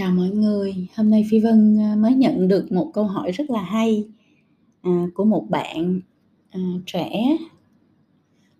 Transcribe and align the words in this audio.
Chào 0.00 0.12
mọi 0.12 0.30
người, 0.30 0.74
hôm 0.96 1.10
nay 1.10 1.26
Phi 1.30 1.40
Vân, 1.40 1.78
à, 1.78 1.96
mới 1.98 2.14
nhận 2.14 2.48
được 2.48 2.72
một 2.72 2.90
câu 2.94 3.04
hỏi 3.04 3.32
rất 3.32 3.50
là 3.50 3.62
hay, 3.62 4.04
à, 4.82 5.06
của 5.14 5.24
một 5.24 5.46
bạn, 5.50 6.00
à, 6.50 6.60
trẻ. 6.86 7.36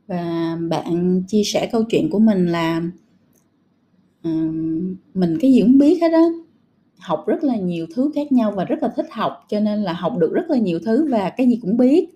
Và 0.06 0.56
bạn 0.68 1.22
chia 1.28 1.42
sẻ 1.44 1.68
câu 1.72 1.82
chuyện 1.84 2.10
của 2.10 2.18
mình 2.18 2.46
là 2.46 2.82
à, 4.22 4.30
mình 5.14 5.38
cái 5.40 5.52
gì 5.52 5.60
cũng 5.60 5.78
biết 5.78 6.02
hết 6.02 6.12
á, 6.12 6.24
học 6.98 7.24
rất 7.26 7.44
là 7.44 7.56
nhiều 7.56 7.86
thứ 7.94 8.10
khác 8.14 8.32
nhau 8.32 8.52
và 8.56 8.64
rất 8.64 8.82
là 8.82 8.88
thích 8.96 9.06
học, 9.10 9.32
cho 9.48 9.60
nên 9.60 9.82
là 9.82 9.92
học 9.92 10.16
được 10.18 10.32
rất 10.32 10.50
là 10.50 10.58
nhiều 10.58 10.78
thứ 10.84 11.08
và 11.10 11.30
cái 11.30 11.46
gì 11.46 11.58
cũng 11.62 11.76
biết. 11.76 12.08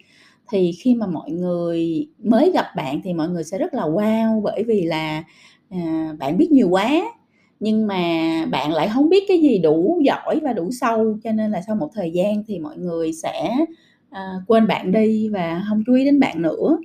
Thì 0.50 0.72
khi 0.72 0.94
mà 0.94 1.06
mọi 1.06 1.30
người 1.30 2.08
mới 2.24 2.52
gặp 2.52 2.66
bạn 2.76 3.00
thì 3.04 3.12
mọi 3.12 3.28
người 3.28 3.44
sẽ 3.44 3.58
rất 3.58 3.74
là 3.74 3.82
wow, 3.82 4.40
bởi 4.42 4.64
vì 4.64 4.82
là, 4.82 5.24
à, 5.70 6.14
bạn 6.18 6.38
biết 6.38 6.52
nhiều 6.52 6.68
quá, 6.68 7.04
nhưng 7.60 7.86
mà 7.86 7.96
bạn 8.50 8.72
lại 8.72 8.88
không 8.94 9.08
biết 9.08 9.24
cái 9.28 9.38
gì 9.40 9.58
đủ 9.58 10.00
giỏi 10.04 10.40
và 10.42 10.52
đủ 10.52 10.70
sâu, 10.80 11.18
cho 11.24 11.32
nên 11.32 11.50
là 11.50 11.60
sau 11.66 11.76
một 11.76 11.90
thời 11.94 12.10
gian 12.10 12.42
thì 12.46 12.58
mọi 12.58 12.76
người 12.76 13.12
sẽ, 13.12 13.50
à, 14.10 14.32
quên 14.46 14.66
bạn 14.66 14.92
đi 14.92 15.28
và 15.28 15.62
không 15.68 15.82
chú 15.86 15.94
ý 15.94 16.04
đến 16.04 16.20
bạn 16.20 16.42
nữa. 16.42 16.78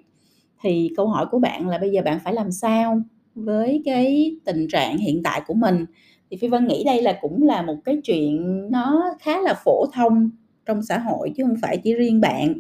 Thì 0.64 0.90
câu 0.98 1.08
hỏi 1.08 1.26
của 1.32 1.40
bạn 1.40 1.70
là 1.70 1.78
bây 1.78 1.92
giờ 1.92 2.02
bạn 2.06 2.20
phải 2.24 2.34
làm 2.34 2.52
sao 2.52 3.02
với 3.36 3.82
cái 3.86 4.36
tình 4.46 4.68
trạng 4.68 4.98
hiện 4.98 5.24
tại 5.24 5.42
của 5.48 5.54
mình? 5.54 5.86
Thì 6.32 6.38
Phi 6.38 6.48
Vân 6.48 6.68
nghĩ 6.68 6.84
đây 6.84 7.02
là 7.02 7.18
cũng 7.22 7.44
là 7.44 7.62
một 7.62 7.76
cái 7.86 7.98
chuyện 8.04 8.62
nó 8.72 9.04
khá 9.22 9.42
là 9.42 9.54
phổ 9.66 9.86
thông 9.94 10.30
trong 10.66 10.84
xã 10.84 10.98
hội 11.00 11.32
chứ 11.38 11.44
không 11.48 11.56
phải 11.62 11.78
chỉ 11.78 11.94
riêng 11.94 12.22
bạn. 12.22 12.54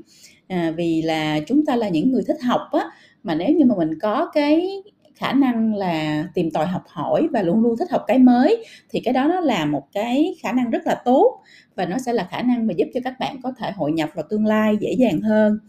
À, 0.48 0.73
vì 0.78 1.02
là 1.02 1.39
chúng 1.48 1.66
ta 1.66 1.76
là 1.76 1.89
những 1.89 2.12
người 2.12 2.23
thích 2.28 2.41
học 2.44 2.62
á, 2.72 2.86
mà 3.23 3.36
nếu 3.36 3.50
như 3.55 3.66
mà 3.66 3.76
mình 3.78 4.00
có 4.02 4.31
cái 4.33 4.83
khả 5.20 5.34
năng 5.34 5.75
là 5.75 6.25
tìm 6.34 6.52
tòi 6.52 6.67
học 6.67 6.84
hỏi 6.88 7.28
và 7.31 7.42
luôn 7.42 7.62
luôn 7.62 7.78
thích 7.78 7.92
học 7.92 8.03
cái 8.08 8.20
mới 8.20 8.66
thì 8.89 9.00
cái 9.00 9.14
đó 9.14 9.28
nó 9.28 9.39
là 9.39 9.66
một 9.66 9.84
cái 9.94 10.36
khả 10.42 10.52
năng 10.52 10.70
rất 10.70 10.88
là 10.88 10.95
tốt 11.06 11.42
và 11.76 11.86
nó 11.86 11.98
sẽ 11.98 12.14
là 12.14 12.28
khả 12.31 12.42
năng 12.42 12.67
mà 12.67 12.73
giúp 12.78 12.88
cho 12.94 13.00
các 13.03 13.20
bạn 13.20 13.36
có 13.44 13.52
thể 13.59 13.72
hội 13.72 13.92
nhập 13.92 14.09
vào 14.16 14.26
tương 14.30 14.45
lai 14.45 14.78
dễ 14.80 14.95
dàng 15.00 15.22
hơn. 15.22 15.59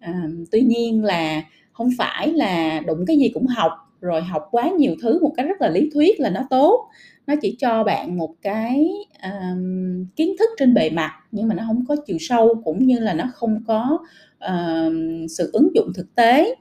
À, 0.00 0.22
tuy 0.52 0.60
nhiên 0.60 1.04
là 1.04 1.42
không 1.72 1.88
phải 1.98 2.32
là 2.32 2.80
đụng 2.86 3.04
cái 3.06 3.18
gì 3.18 3.28
cũng 3.34 3.46
học, 3.46 3.72
rồi 4.00 4.22
học 4.22 4.48
quá 4.50 4.68
nhiều 4.78 4.94
thứ 5.02 5.22
một 5.22 5.32
cách 5.36 5.46
rất 5.48 5.60
là 5.60 5.68
lý 5.68 5.90
thuyết 5.94 6.20
là 6.20 6.30
nó 6.30 6.40
tốt. 6.50 6.88
Nó 7.26 7.34
chỉ 7.42 7.56
cho 7.58 7.84
bạn 7.84 8.18
một 8.18 8.34
cái, 8.42 8.90
um, 9.22 10.06
kiến 10.16 10.36
thức 10.38 10.48
trên 10.58 10.74
bề 10.74 10.90
mặt 10.90 11.12
nhưng 11.32 11.48
mà 11.48 11.54
nó 11.54 11.62
không 11.66 11.84
có 11.88 11.96
chiều 12.06 12.16
sâu, 12.20 12.54
cũng 12.64 12.86
như 12.86 12.98
là 12.98 13.14
nó 13.14 13.24
không 13.34 13.64
có, 13.66 13.98
um, 14.40 15.26
sự 15.28 15.50
ứng 15.52 15.68
dụng 15.74 15.92
thực 15.94 16.14
tế 16.14 16.54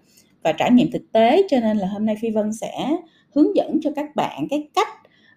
và 0.46 0.52
trải 0.52 0.72
nghiệm 0.72 0.92
thực 0.92 1.12
tế. 1.12 1.42
Cho 1.50 1.60
nên 1.60 1.78
là 1.78 1.88
hôm 1.88 2.06
nay 2.06 2.16
Phi 2.22 2.30
Vân 2.30 2.54
sẽ 2.54 2.98
hướng 3.36 3.56
dẫn 3.56 3.80
cho 3.82 3.92
các 3.96 4.16
bạn 4.16 4.48
cái 4.50 4.68
cách 4.76 4.88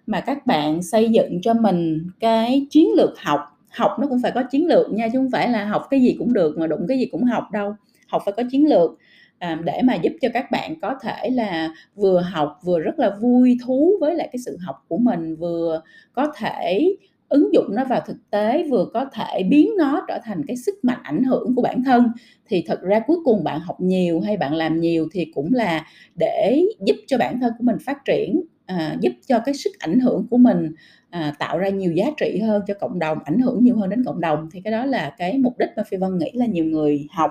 mà 0.07 0.21
các 0.21 0.47
bạn 0.47 0.83
xây 0.83 1.09
dựng 1.09 1.41
cho 1.43 1.55
mình 1.55 2.11
cái 2.21 2.67
chiến 2.71 2.89
lược 2.97 3.19
học. 3.19 3.41
Học 3.71 3.91
nó 4.01 4.07
cũng 4.07 4.23
phải 4.23 4.33
có 4.33 4.43
chiến 4.43 4.67
lược 4.67 4.93
nha, 4.93 5.09
chứ 5.13 5.19
không 5.19 5.31
phải 5.33 5.49
là 5.49 5.65
học 5.65 5.83
cái 5.91 6.01
gì 6.01 6.17
cũng 6.19 6.33
được, 6.33 6.59
mà 6.59 6.67
đụng 6.67 6.87
cái 6.89 6.99
gì 6.99 7.07
cũng 7.07 7.25
học 7.25 7.45
đâu. 7.53 7.75
Học 8.09 8.23
phải 8.25 8.35
có 8.37 8.43
chiến 8.51 8.69
lược, 8.69 8.91
à, 9.39 9.59
để 9.65 9.83
mà 9.85 9.95
giúp 9.95 10.13
cho 10.21 10.29
các 10.35 10.51
bạn 10.51 10.81
có 10.81 10.95
thể 11.03 11.31
là 11.31 11.71
vừa 11.95 12.21
học 12.21 12.59
vừa 12.65 12.79
rất 12.79 12.99
là 12.99 13.17
vui 13.21 13.59
thú 13.67 13.93
với 14.01 14.15
lại 14.15 14.29
cái 14.33 14.41
sự 14.47 14.57
học 14.61 14.85
của 14.89 14.99
mình, 14.99 15.37
vừa 15.37 15.83
có 16.13 16.33
thể 16.37 16.95
ứng 17.29 17.55
dụng 17.55 17.75
nó 17.75 17.85
vào 17.85 18.01
thực 18.07 18.17
tế, 18.31 18.67
vừa 18.71 18.87
có 18.95 19.05
thể 19.13 19.43
biến 19.43 19.71
nó 19.79 20.05
trở 20.09 20.19
thành 20.25 20.43
cái 20.47 20.57
sức 20.57 20.75
mạnh 20.83 20.99
ảnh 21.03 21.25
hưởng 21.25 21.55
của 21.55 21.63
bản 21.63 21.85
thân. 21.85 22.05
Thì 22.47 22.65
thật 22.67 22.81
ra 22.83 23.01
cuối 23.07 23.17
cùng 23.25 23.45
bạn 23.45 23.61
học 23.61 23.81
nhiều 23.81 24.21
hay 24.21 24.37
bạn 24.37 24.55
làm 24.55 24.81
nhiều 24.81 25.09
thì 25.13 25.25
cũng 25.35 25.55
là 25.55 25.87
để 26.15 26.65
giúp 26.87 26.97
cho 27.07 27.19
bản 27.19 27.41
thân 27.41 27.53
của 27.59 27.65
mình 27.65 27.77
phát 27.87 28.05
triển, 28.05 28.41
à, 28.67 28.97
giúp 29.01 29.13
cho 29.27 29.39
cái 29.39 29.55
sức 29.55 29.71
ảnh 29.79 30.01
hưởng 30.01 30.27
của 30.31 30.37
mình, 30.37 30.73
à, 31.11 31.35
tạo 31.39 31.59
ra 31.59 31.69
nhiều 31.69 31.93
giá 31.93 32.07
trị 32.17 32.39
hơn 32.39 32.63
cho 32.67 32.75
cộng 32.75 32.99
đồng, 32.99 33.19
ảnh 33.25 33.39
hưởng 33.39 33.65
nhiều 33.65 33.77
hơn 33.77 33.91
đến 33.91 34.05
cộng 34.05 34.21
đồng. 34.21 34.49
Thì 34.53 34.61
cái 34.61 34.73
đó 34.73 34.85
là 34.85 35.15
cái 35.19 35.39
mục 35.39 35.59
đích 35.59 35.69
mà 35.77 35.83
Phi 35.83 35.97
Vân 35.97 36.19
nghĩ 36.19 36.31
là 36.35 36.47
nhiều 36.47 36.65
người 36.65 37.07
học. 37.11 37.31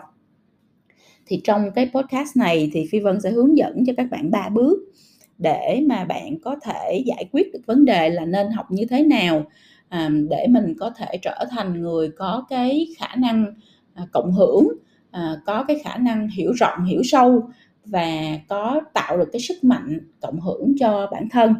Thì 1.25 1.41
trong 1.43 1.71
cái 1.75 1.89
podcast 1.93 2.37
này 2.37 2.69
thì 2.73 2.87
Phi 2.91 2.99
Vân 2.99 3.21
sẽ 3.21 3.31
hướng 3.31 3.57
dẫn 3.57 3.83
cho 3.85 3.93
các 3.97 4.07
bạn 4.11 4.31
ba 4.31 4.49
bước 4.49 4.79
để 5.37 5.83
mà 5.85 6.05
bạn 6.05 6.39
có 6.43 6.55
thể 6.63 7.03
giải 7.05 7.29
quyết 7.31 7.53
được 7.53 7.59
vấn 7.65 7.85
đề 7.85 8.09
là 8.09 8.25
nên 8.25 8.51
học 8.51 8.65
như 8.71 8.85
thế 8.85 9.03
nào, 9.03 9.45
để 10.29 10.47
mình 10.49 10.73
có 10.79 10.91
thể 10.97 11.17
trở 11.21 11.45
thành 11.51 11.81
người 11.81 12.09
có 12.17 12.45
cái 12.49 12.87
khả 12.99 13.15
năng, 13.15 13.45
à, 13.93 14.03
cộng 14.11 14.31
hưởng, 14.33 14.67
à, 15.11 15.35
có 15.45 15.63
cái 15.63 15.79
khả 15.83 15.97
năng 15.97 16.29
hiểu 16.29 16.51
rộng, 16.53 16.85
hiểu 16.85 17.03
sâu 17.03 17.49
và 17.85 18.39
có 18.49 18.81
tạo 18.93 19.17
được 19.17 19.29
cái 19.33 19.39
sức 19.41 19.63
mạnh 19.63 19.99
cộng 20.21 20.39
hưởng 20.39 20.73
cho 20.79 21.07
bản 21.11 21.29
thân. 21.29 21.53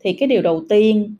Thì 0.00 0.12
cái 0.12 0.28
điều 0.28 0.42
đầu 0.42 0.64
tiên 0.68 1.16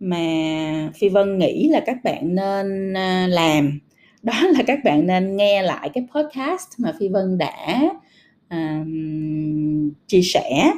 mà 0.00 0.90
Phi 0.94 1.08
Vân 1.08 1.38
nghĩ 1.38 1.68
là 1.68 1.80
các 1.86 1.96
bạn 2.04 2.34
nên, 2.34 2.94
à, 2.96 3.26
làm 3.30 3.78
đó 4.22 4.32
là 4.54 4.62
các 4.66 4.78
bạn 4.84 5.06
nên 5.06 5.36
nghe 5.36 5.62
lại 5.62 5.90
cái 5.94 6.06
podcast 6.14 6.68
mà 6.78 6.92
Phi 7.00 7.08
Vân 7.08 7.38
đã, 7.38 7.80
um, 8.50 9.90
chia 10.06 10.22
sẻ, 10.22 10.72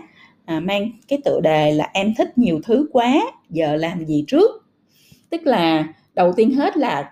à, 0.45 0.61
mang 0.61 0.91
cái 1.09 1.19
tựa 1.25 1.41
đề 1.41 1.73
là 1.73 1.91
"Em 1.95 2.15
thích 2.19 2.39
nhiều 2.39 2.61
thứ 2.65 2.89
quá, 2.93 3.21
giờ 3.51 3.77
làm 3.77 4.05
gì 4.07 4.25
trước?" 4.29 4.66
Tức 5.31 5.47
là 5.47 5.85
đầu 6.15 6.33
tiên 6.37 6.55
hết 6.55 6.77
là 6.77 7.11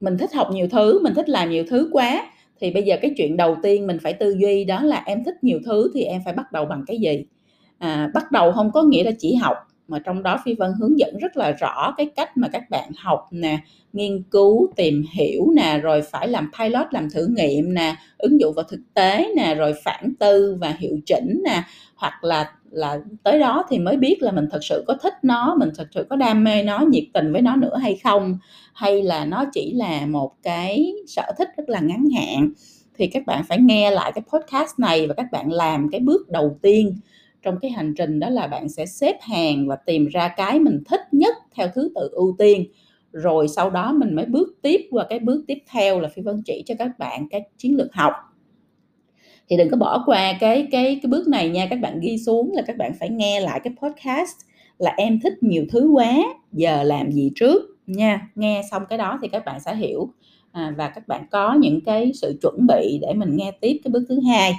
mình 0.00 0.18
thích 0.18 0.34
học 0.34 0.48
nhiều 0.52 0.68
thứ, 0.70 1.00
mình 1.02 1.14
thích 1.14 1.28
làm 1.28 1.50
nhiều 1.50 1.64
thứ 1.70 1.88
quá, 1.92 2.26
thì 2.60 2.70
bây 2.70 2.82
giờ 2.82 2.96
cái 3.02 3.14
chuyện 3.16 3.36
đầu 3.36 3.56
tiên 3.62 3.86
mình 3.86 3.98
phải 4.02 4.12
tư 4.12 4.36
duy 4.38 4.64
đó 4.64 4.82
là 4.82 5.02
em 5.06 5.24
thích 5.24 5.34
nhiều 5.42 5.58
thứ 5.64 5.90
thì 5.94 6.02
em 6.02 6.20
phải 6.24 6.34
bắt 6.34 6.52
đầu 6.52 6.64
bằng 6.64 6.84
cái 6.86 6.98
gì? 6.98 7.24
À, 7.78 8.10
bắt 8.14 8.32
đầu 8.32 8.52
không 8.52 8.70
có 8.72 8.82
nghĩa 8.82 9.04
là 9.04 9.10
chỉ 9.18 9.34
học, 9.34 9.56
mà 9.88 9.98
trong 9.98 10.22
đó 10.22 10.38
Phi 10.44 10.54
Vân 10.54 10.70
hướng 10.80 10.98
dẫn 10.98 11.18
rất 11.18 11.36
là 11.36 11.50
rõ 11.50 11.94
cái 11.96 12.06
cách 12.16 12.36
mà 12.36 12.48
các 12.48 12.70
bạn 12.70 12.90
học 12.96 13.28
nè, 13.30 13.58
nghiên 13.92 14.22
cứu, 14.22 14.72
tìm 14.76 15.04
hiểu 15.12 15.50
nè, 15.56 15.78
rồi 15.82 16.02
phải 16.02 16.28
làm 16.28 16.50
pilot, 16.58 16.86
làm 16.90 17.10
thử 17.10 17.26
nghiệm 17.26 17.74
nè, 17.74 17.96
ứng 18.18 18.40
dụng 18.40 18.54
vào 18.54 18.64
thực 18.68 18.80
tế 18.94 19.32
nè, 19.36 19.54
rồi 19.54 19.74
phản 19.84 20.12
tư 20.18 20.56
và 20.60 20.74
hiệu 20.78 20.98
chỉnh 21.06 21.42
nè. 21.44 21.62
Hoặc 21.96 22.24
là 22.24 22.52
là 22.70 23.00
tới 23.22 23.38
đó 23.38 23.64
thì 23.68 23.78
mới 23.78 23.96
biết 23.96 24.22
là 24.22 24.32
mình 24.32 24.48
thật 24.52 24.64
sự 24.64 24.84
có 24.86 24.94
thích 25.02 25.14
nó, 25.22 25.56
mình 25.58 25.70
thật 25.76 25.88
sự 25.94 26.06
có 26.10 26.16
đam 26.16 26.44
mê 26.44 26.62
nó, 26.62 26.78
nhiệt 26.78 27.04
tình 27.14 27.32
với 27.32 27.42
nó 27.42 27.56
nữa 27.56 27.76
hay 27.82 28.00
không, 28.04 28.38
hay 28.74 29.02
là 29.02 29.24
nó 29.24 29.44
chỉ 29.52 29.72
là 29.72 30.06
một 30.06 30.32
cái 30.42 30.92
sở 31.06 31.32
thích 31.38 31.48
rất 31.56 31.68
là 31.68 31.80
ngắn 31.80 32.04
hạn. 32.16 32.50
Thì 32.98 33.06
các 33.06 33.26
bạn 33.26 33.44
phải 33.48 33.58
nghe 33.58 33.90
lại 33.90 34.12
cái 34.14 34.22
podcast 34.32 34.78
này 34.78 35.06
và 35.06 35.14
các 35.14 35.26
bạn 35.32 35.52
làm 35.52 35.88
cái 35.90 36.00
bước 36.00 36.30
đầu 36.30 36.58
tiên 36.62 36.96
trong 37.44 37.58
cái 37.62 37.70
hành 37.70 37.94
trình 37.94 38.20
đó 38.20 38.28
là 38.30 38.46
bạn 38.46 38.68
sẽ 38.68 38.86
xếp 38.86 39.16
hàng 39.20 39.68
và 39.68 39.76
tìm 39.76 40.06
ra 40.06 40.28
cái 40.36 40.58
mình 40.60 40.82
thích 40.90 41.00
nhất 41.12 41.34
theo 41.54 41.68
thứ 41.74 41.92
tự 41.94 42.08
ưu 42.12 42.34
tiên. 42.38 42.64
Rồi 43.12 43.48
sau 43.48 43.70
đó 43.70 43.92
mình 43.92 44.14
mới 44.14 44.24
bước 44.26 44.48
tiếp 44.62 44.80
qua 44.90 45.06
cái 45.08 45.18
bước 45.18 45.44
tiếp 45.46 45.58
theo 45.72 46.00
là 46.00 46.08
Phi 46.08 46.22
Vân 46.22 46.42
chỉ 46.46 46.62
cho 46.66 46.74
các 46.78 46.98
bạn 46.98 47.28
cái 47.30 47.42
chiến 47.58 47.76
lược 47.76 47.94
học. 47.94 48.12
Thì 49.48 49.56
đừng 49.56 49.70
có 49.70 49.76
bỏ 49.76 50.02
qua 50.06 50.32
cái 50.40 50.68
cái 50.70 51.00
cái 51.02 51.10
bước 51.10 51.28
này 51.28 51.48
nha, 51.48 51.66
các 51.70 51.80
bạn 51.80 52.00
ghi 52.00 52.18
xuống 52.18 52.52
là 52.54 52.62
các 52.66 52.76
bạn 52.76 52.92
phải 53.00 53.08
nghe 53.10 53.40
lại 53.40 53.60
cái 53.64 53.72
podcast 53.82 54.36
là 54.78 54.94
"Em 54.96 55.20
thích 55.20 55.32
nhiều 55.40 55.64
thứ 55.70 55.90
quá, 55.92 56.16
giờ 56.52 56.82
làm 56.82 57.12
gì 57.12 57.32
trước?" 57.34 57.62
nha. 57.86 58.28
Nghe 58.34 58.62
xong 58.70 58.82
cái 58.88 58.98
đó 58.98 59.18
thì 59.22 59.28
các 59.28 59.44
bạn 59.44 59.60
sẽ 59.60 59.76
hiểu, 59.76 60.08
à, 60.52 60.74
và 60.76 60.88
các 60.88 61.08
bạn 61.08 61.26
có 61.30 61.54
những 61.54 61.80
cái 61.80 62.12
sự 62.14 62.38
chuẩn 62.42 62.66
bị 62.68 62.98
để 63.02 63.14
mình 63.14 63.36
nghe 63.36 63.52
tiếp 63.60 63.80
cái 63.84 63.90
bước 63.90 64.04
thứ 64.08 64.20
hai. 64.28 64.52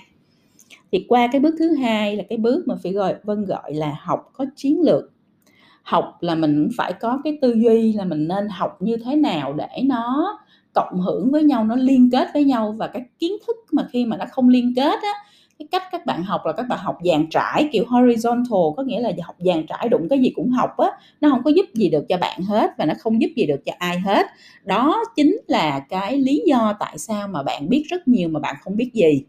Thì 0.92 1.06
qua 1.09 1.28
cái 1.31 1.42
bước 1.42 1.56
thứ 1.59 1.74
hai 1.74 2.16
là 2.16 2.24
cái 2.30 2.38
bước 2.38 2.68
mà 2.68 2.76
phải 2.84 2.92
gọi 2.94 3.16
Vân 3.24 3.46
gọi 3.46 3.74
là 3.74 3.96
học 4.02 4.30
có 4.34 4.46
chiến 4.56 4.81
lược. 4.81 5.03
Học 5.84 6.18
là 6.22 6.36
mình 6.36 6.70
phải 6.78 6.94
có 6.94 7.22
cái 7.24 7.38
tư 7.42 7.53
duy 7.53 7.94
là 7.94 8.06
mình 8.06 8.28
nên 8.28 8.48
học 8.50 8.78
như 8.81 8.98
thế 8.98 9.16
nào 9.16 9.53
để 9.53 9.81
nó 9.86 10.40
cộng 10.74 11.02
hưởng 11.02 11.31
với 11.31 11.44
nhau, 11.44 11.64
nó 11.64 11.76
liên 11.76 12.09
kết 12.12 12.28
với 12.34 12.44
nhau 12.44 12.76
và 12.78 12.88
cái 12.88 13.03
kiến 13.20 13.32
thức 13.47 13.58
mà 13.72 13.88
khi 13.91 14.06
mà 14.06 14.17
nó 14.17 14.26
không 14.32 14.50
liên 14.50 14.73
kết 14.76 15.00
á, 15.03 15.14
cái 15.59 15.67
cách 15.72 15.84
các 15.91 16.06
bạn 16.06 16.23
học 16.23 16.41
là 16.46 16.52
các 16.53 16.66
bạn 16.70 16.79
học 16.82 16.97
dàn 17.06 17.28
trải, 17.32 17.70
kiểu 17.72 17.85
horizontal, 17.85 18.73
có 18.76 18.84
nghĩa 18.84 19.00
là 19.02 19.12
học 19.23 19.35
dàn 19.40 19.66
trải, 19.67 19.90
đụng 19.90 20.08
cái 20.09 20.20
gì 20.20 20.32
cũng 20.35 20.50
học 20.52 20.78
á, 20.78 20.88
nó 21.22 21.29
không 21.29 21.44
có 21.44 21.52
giúp 21.56 21.66
gì 21.73 21.90
được 21.90 22.06
cho 22.09 22.17
bạn 22.17 22.41
hết 22.41 22.72
và 22.78 22.85
nó 22.85 22.94
không 23.00 23.22
giúp 23.22 23.29
gì 23.35 23.46
được 23.46 23.66
cho 23.66 23.73
ai 23.79 24.00
hết. 24.00 24.26
Đó 24.66 25.03
chính 25.16 25.38
là 25.47 25.79
cái 25.90 26.17
lý 26.17 26.44
do 26.47 26.73
tại 26.79 26.97
sao 26.97 27.28
mà 27.28 27.44
bạn 27.44 27.70
biết 27.70 27.84
rất 27.90 28.08
nhiều 28.08 28.29
mà 28.29 28.40
bạn 28.40 28.56
không 28.64 28.76
biết 28.78 28.90
gì. 28.94 29.23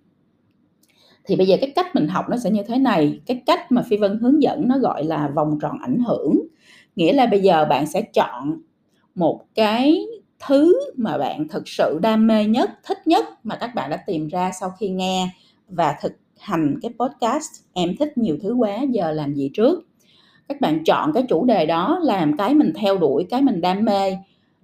Thì 1.27 1.37
bây 1.37 1.47
giờ 1.47 1.57
cái 1.61 1.73
cách 1.77 1.95
mình 1.95 2.09
học 2.09 2.25
nó 2.31 2.37
sẽ 2.37 2.51
như 2.51 2.63
thế 2.63 2.79
này, 2.79 3.21
cái 3.27 3.43
cách 3.47 3.73
mà 3.73 3.83
Phi 3.83 3.97
Vân 3.97 4.19
hướng 4.19 4.43
dẫn 4.43 4.69
nó 4.69 4.79
gọi 4.79 5.05
là 5.05 5.29
vòng 5.35 5.59
tròn 5.63 5.79
ảnh 5.83 5.99
hưởng. 6.07 6.41
Nghĩa 6.97 7.13
là 7.13 7.27
bây 7.27 7.41
giờ 7.41 7.65
bạn 7.65 7.87
sẽ 7.87 8.03
chọn 8.03 8.61
một 9.15 9.41
cái 9.55 10.07
thứ 10.47 10.81
mà 10.97 11.19
bạn 11.19 11.49
thực 11.49 11.69
sự 11.69 11.99
đam 12.03 12.27
mê 12.27 12.45
nhất, 12.45 12.71
thích 12.85 13.07
nhất 13.07 13.25
mà 13.45 13.57
các 13.57 13.75
bạn 13.75 13.91
đã 13.91 13.97
tìm 14.07 14.29
ra 14.29 14.51
sau 14.61 14.71
khi 14.71 14.89
nghe 14.89 15.29
và 15.69 15.97
thực 16.03 16.13
hành 16.39 16.79
cái 16.83 16.91
podcast 16.99 17.51
"Em 17.73 17.97
thích 17.99 18.19
nhiều 18.19 18.37
thứ 18.43 18.55
quá, 18.55 18.77
giờ 18.91 19.13
làm 19.13 19.35
gì 19.35 19.51
trước?" 19.55 19.89
Các 20.49 20.61
bạn 20.61 20.85
chọn 20.85 21.13
cái 21.13 21.23
chủ 21.29 21.45
đề 21.45 21.67
đó 21.67 21.99
làm 22.03 22.37
cái 22.37 22.55
mình 22.55 22.73
theo 22.77 22.99
đuổi, 22.99 23.27
cái 23.31 23.43
mình 23.43 23.61
đam 23.61 23.85
mê 23.85 24.17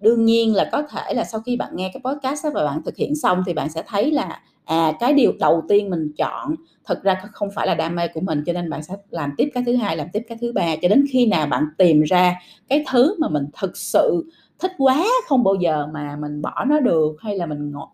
đương 0.03 0.25
nhiên 0.25 0.55
là 0.55 0.69
có 0.73 0.83
thể 0.83 1.15
là 1.15 1.25
sau 1.25 1.41
khi 1.41 1.57
bạn 1.57 1.71
nghe 1.77 1.91
cái 1.95 2.01
podcast 2.05 2.45
đó 2.45 2.51
và 2.55 2.65
bạn 2.65 2.83
thực 2.85 2.97
hiện 2.97 3.17
xong 3.17 3.43
thì 3.47 3.53
bạn 3.55 3.71
sẽ 3.71 3.83
thấy 3.87 4.11
là 4.11 4.41
à 4.65 4.93
cái 5.01 5.13
điều 5.13 5.33
đầu 5.41 5.63
tiên 5.69 5.91
mình 5.91 6.13
chọn 6.17 6.55
thực 6.89 7.03
ra 7.03 7.23
không 7.33 7.49
phải 7.55 7.67
là 7.67 7.75
đam 7.75 7.97
mê 7.97 8.09
của 8.09 8.21
mình 8.21 8.43
cho 8.47 8.53
nên 8.53 8.71
bạn 8.71 8.83
sẽ 8.83 8.95
làm 9.11 9.31
tiếp 9.37 9.49
cái 9.55 9.63
thứ 9.67 9.77
hai 9.77 9.97
làm 9.97 10.07
tiếp 10.13 10.23
cái 10.29 10.39
thứ 10.41 10.53
ba 10.53 10.77
cho 10.83 10.89
đến 10.89 11.05
khi 11.13 11.27
nào 11.27 11.47
bạn 11.47 11.65
tìm 11.79 12.03
ra 12.03 12.37
cái 12.69 12.85
thứ 12.91 13.17
mà 13.19 13.29
mình 13.29 13.45
thực 13.61 13.77
sự 13.77 14.31
thích 14.59 14.73
quá 14.79 15.05
không 15.27 15.45
bao 15.45 15.55
giờ 15.55 15.87
mà 15.93 16.17
mình 16.21 16.43
bỏ 16.43 16.65
nó 16.69 16.81
được 16.81 17.17
hay 17.21 17.37
là 17.37 17.47
mình 17.47 17.73
ngủ, 17.73 17.85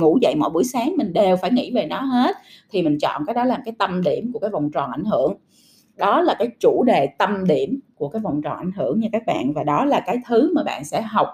ngủ 0.00 0.18
dậy 0.22 0.34
mỗi 0.38 0.50
buổi 0.50 0.64
sáng 0.64 0.94
mình 0.96 1.12
đều 1.12 1.36
phải 1.36 1.50
nghĩ 1.50 1.72
về 1.74 1.86
nó 1.86 2.00
hết 2.00 2.36
thì 2.70 2.82
mình 2.82 2.98
chọn 2.98 3.24
cái 3.26 3.34
đó 3.34 3.44
làm 3.44 3.60
cái 3.64 3.74
tâm 3.78 4.02
điểm 4.02 4.32
của 4.32 4.38
cái 4.38 4.50
vòng 4.50 4.70
tròn 4.70 4.90
ảnh 4.90 5.04
hưởng. 5.04 5.34
Đó 5.96 6.20
là 6.20 6.34
cái 6.38 6.48
chủ 6.60 6.84
đề 6.86 7.08
tâm 7.18 7.44
điểm 7.46 7.80
của 7.94 8.08
cái 8.08 8.20
vòng 8.20 8.42
tròn 8.42 8.56
ảnh 8.58 8.72
hưởng 8.72 9.00
nha 9.00 9.08
các 9.12 9.26
bạn 9.26 9.52
và 9.52 9.62
đó 9.64 9.84
là 9.84 10.00
cái 10.00 10.18
thứ 10.28 10.52
mà 10.54 10.62
bạn 10.62 10.84
sẽ 10.84 11.02
học 11.02 11.28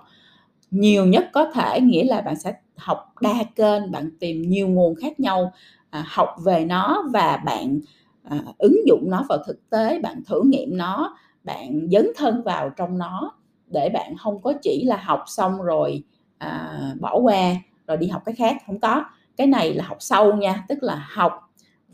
nhiều 0.73 1.07
nhất 1.07 1.25
có 1.33 1.51
thể 1.55 1.81
nghĩa 1.81 2.05
là 2.05 2.21
bạn 2.21 2.37
sẽ 2.37 2.55
học 2.77 3.15
đa 3.21 3.45
kênh 3.57 3.91
bạn 3.93 4.11
tìm 4.21 4.43
nhiều 4.43 4.69
nguồn 4.69 4.95
khác 4.95 5.21
nhau 5.21 5.53
à, 5.91 6.05
học 6.09 6.37
về 6.45 6.65
nó 6.65 7.05
và 7.13 7.37
bạn 7.45 7.81
à, 8.25 8.39
ứng 8.59 8.77
dụng 8.87 9.05
nó 9.11 9.25
vào 9.29 9.39
thực 9.47 9.71
tế 9.71 9.99
bạn 9.99 10.23
thử 10.27 10.43
nghiệm 10.45 10.77
nó 10.77 11.17
bạn 11.45 11.89
dấn 11.93 12.07
thân 12.17 12.43
vào 12.43 12.71
trong 12.71 12.99
nó 12.99 13.33
để 13.67 13.89
bạn 13.95 14.17
không 14.17 14.43
có 14.43 14.53
chỉ 14.63 14.85
là 14.85 14.97
học 14.97 15.25
xong 15.27 15.63
rồi 15.63 16.03
à, 16.39 16.79
bỏ 17.01 17.19
qua 17.19 17.55
rồi 17.87 17.97
đi 17.97 18.07
học 18.07 18.23
cái 18.25 18.35
khác. 18.35 18.57
Không 18.67 18.81
có. 18.81 19.05
Cái 19.37 19.47
này 19.47 19.75
là 19.75 19.85
học 19.85 19.97
sâu 20.01 20.37
nha 20.37 20.65
tức 20.69 20.83
là 20.83 21.09
học 21.11 21.33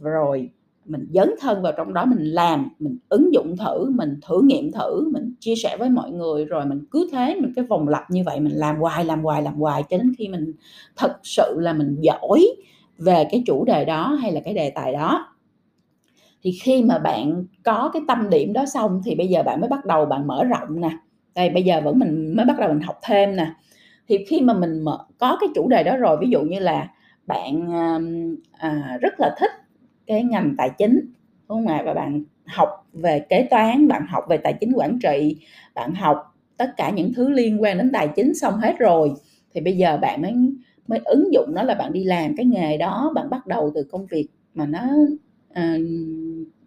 rồi 0.00 0.50
mình 0.88 1.06
dấn 1.14 1.34
thân 1.40 1.62
vào 1.62 1.72
trong 1.76 1.94
đó 1.94 2.04
mình 2.04 2.24
làm 2.24 2.68
mình 2.78 2.98
ứng 3.08 3.34
dụng 3.34 3.56
thử 3.56 3.90
mình 3.90 4.20
thử 4.28 4.40
nghiệm 4.44 4.72
thử 4.72 5.10
mình 5.12 5.34
chia 5.40 5.54
sẻ 5.54 5.76
với 5.78 5.90
mọi 5.90 6.10
người 6.10 6.44
rồi 6.44 6.66
mình 6.66 6.84
cứ 6.90 7.08
thế 7.12 7.34
mình 7.40 7.52
cái 7.56 7.64
vòng 7.64 7.88
lặp 7.88 8.10
như 8.10 8.22
vậy 8.26 8.40
mình 8.40 8.52
làm 8.52 8.76
hoài 8.76 9.04
làm 9.04 9.22
hoài 9.22 9.42
làm 9.42 9.54
hoài 9.54 9.82
cho 9.90 9.98
đến 9.98 10.12
khi 10.18 10.28
mình 10.28 10.52
thật 10.96 11.16
sự 11.22 11.56
là 11.58 11.72
mình 11.72 11.96
giỏi 12.00 12.46
về 12.98 13.24
cái 13.30 13.42
chủ 13.46 13.64
đề 13.64 13.84
đó 13.84 14.18
hay 14.22 14.32
là 14.32 14.40
cái 14.44 14.54
đề 14.54 14.70
tài 14.70 14.92
đó. 14.92 15.34
Thì 16.42 16.52
khi 16.62 16.82
mà 16.82 16.98
bạn 16.98 17.44
có 17.64 17.90
cái 17.92 18.02
tâm 18.08 18.30
điểm 18.30 18.52
đó 18.52 18.66
xong 18.66 19.00
thì 19.04 19.14
bây 19.14 19.28
giờ 19.28 19.42
bạn 19.42 19.60
mới 19.60 19.68
bắt 19.68 19.84
đầu 19.84 20.06
bạn 20.06 20.26
mở 20.26 20.44
rộng 20.44 20.80
nè. 20.80 20.90
Đây 21.34 21.50
bây 21.50 21.62
giờ 21.62 21.80
vẫn 21.84 21.98
mình 21.98 22.36
mới 22.36 22.46
bắt 22.46 22.58
đầu 22.58 22.68
mình 22.68 22.80
học 22.80 22.98
thêm 23.02 23.36
nè. 23.36 23.52
Thì 24.08 24.24
khi 24.28 24.40
mà 24.40 24.54
mình 24.54 24.80
mở, 24.80 24.98
có 25.18 25.36
cái 25.40 25.48
chủ 25.54 25.68
đề 25.68 25.82
đó 25.82 25.96
rồi 25.96 26.16
ví 26.20 26.30
dụ 26.30 26.40
như 26.42 26.58
là 26.58 26.88
bạn 27.26 27.72
à, 27.72 27.98
à 28.52 28.98
rất 29.00 29.14
là 29.20 29.34
thích 29.38 29.50
cái 30.08 30.22
ngành 30.22 30.54
tài 30.58 30.70
chính 30.78 31.00
đúng 31.48 31.58
không 31.58 31.66
ạ? 31.66 31.82
Và 31.86 31.94
bạn 31.94 32.22
học 32.46 32.68
về 32.92 33.20
kế 33.28 33.46
toán 33.50 33.88
bạn 33.88 34.06
học 34.08 34.24
về 34.28 34.36
tài 34.36 34.52
chính 34.52 34.72
quản 34.74 34.98
trị 35.02 35.36
bạn 35.74 35.94
học 35.94 36.16
tất 36.56 36.76
cả 36.76 36.90
những 36.90 37.12
thứ 37.14 37.28
liên 37.28 37.62
quan 37.62 37.78
đến 37.78 37.90
tài 37.92 38.08
chính 38.16 38.34
xong 38.34 38.54
hết 38.54 38.78
rồi 38.78 39.12
thì 39.54 39.60
bây 39.60 39.76
giờ 39.76 39.96
bạn 39.96 40.22
mới 40.22 40.32
mới 40.86 41.00
ứng 41.04 41.32
dụng 41.32 41.54
nó 41.54 41.62
là 41.62 41.74
bạn 41.74 41.92
đi 41.92 42.04
làm 42.04 42.36
cái 42.36 42.46
nghề 42.46 42.76
đó 42.76 43.12
bạn 43.14 43.30
bắt 43.30 43.46
đầu 43.46 43.72
từ 43.74 43.82
công 43.82 44.06
việc 44.06 44.28
mà 44.54 44.66
nó 44.66 44.88
uh, 45.50 45.80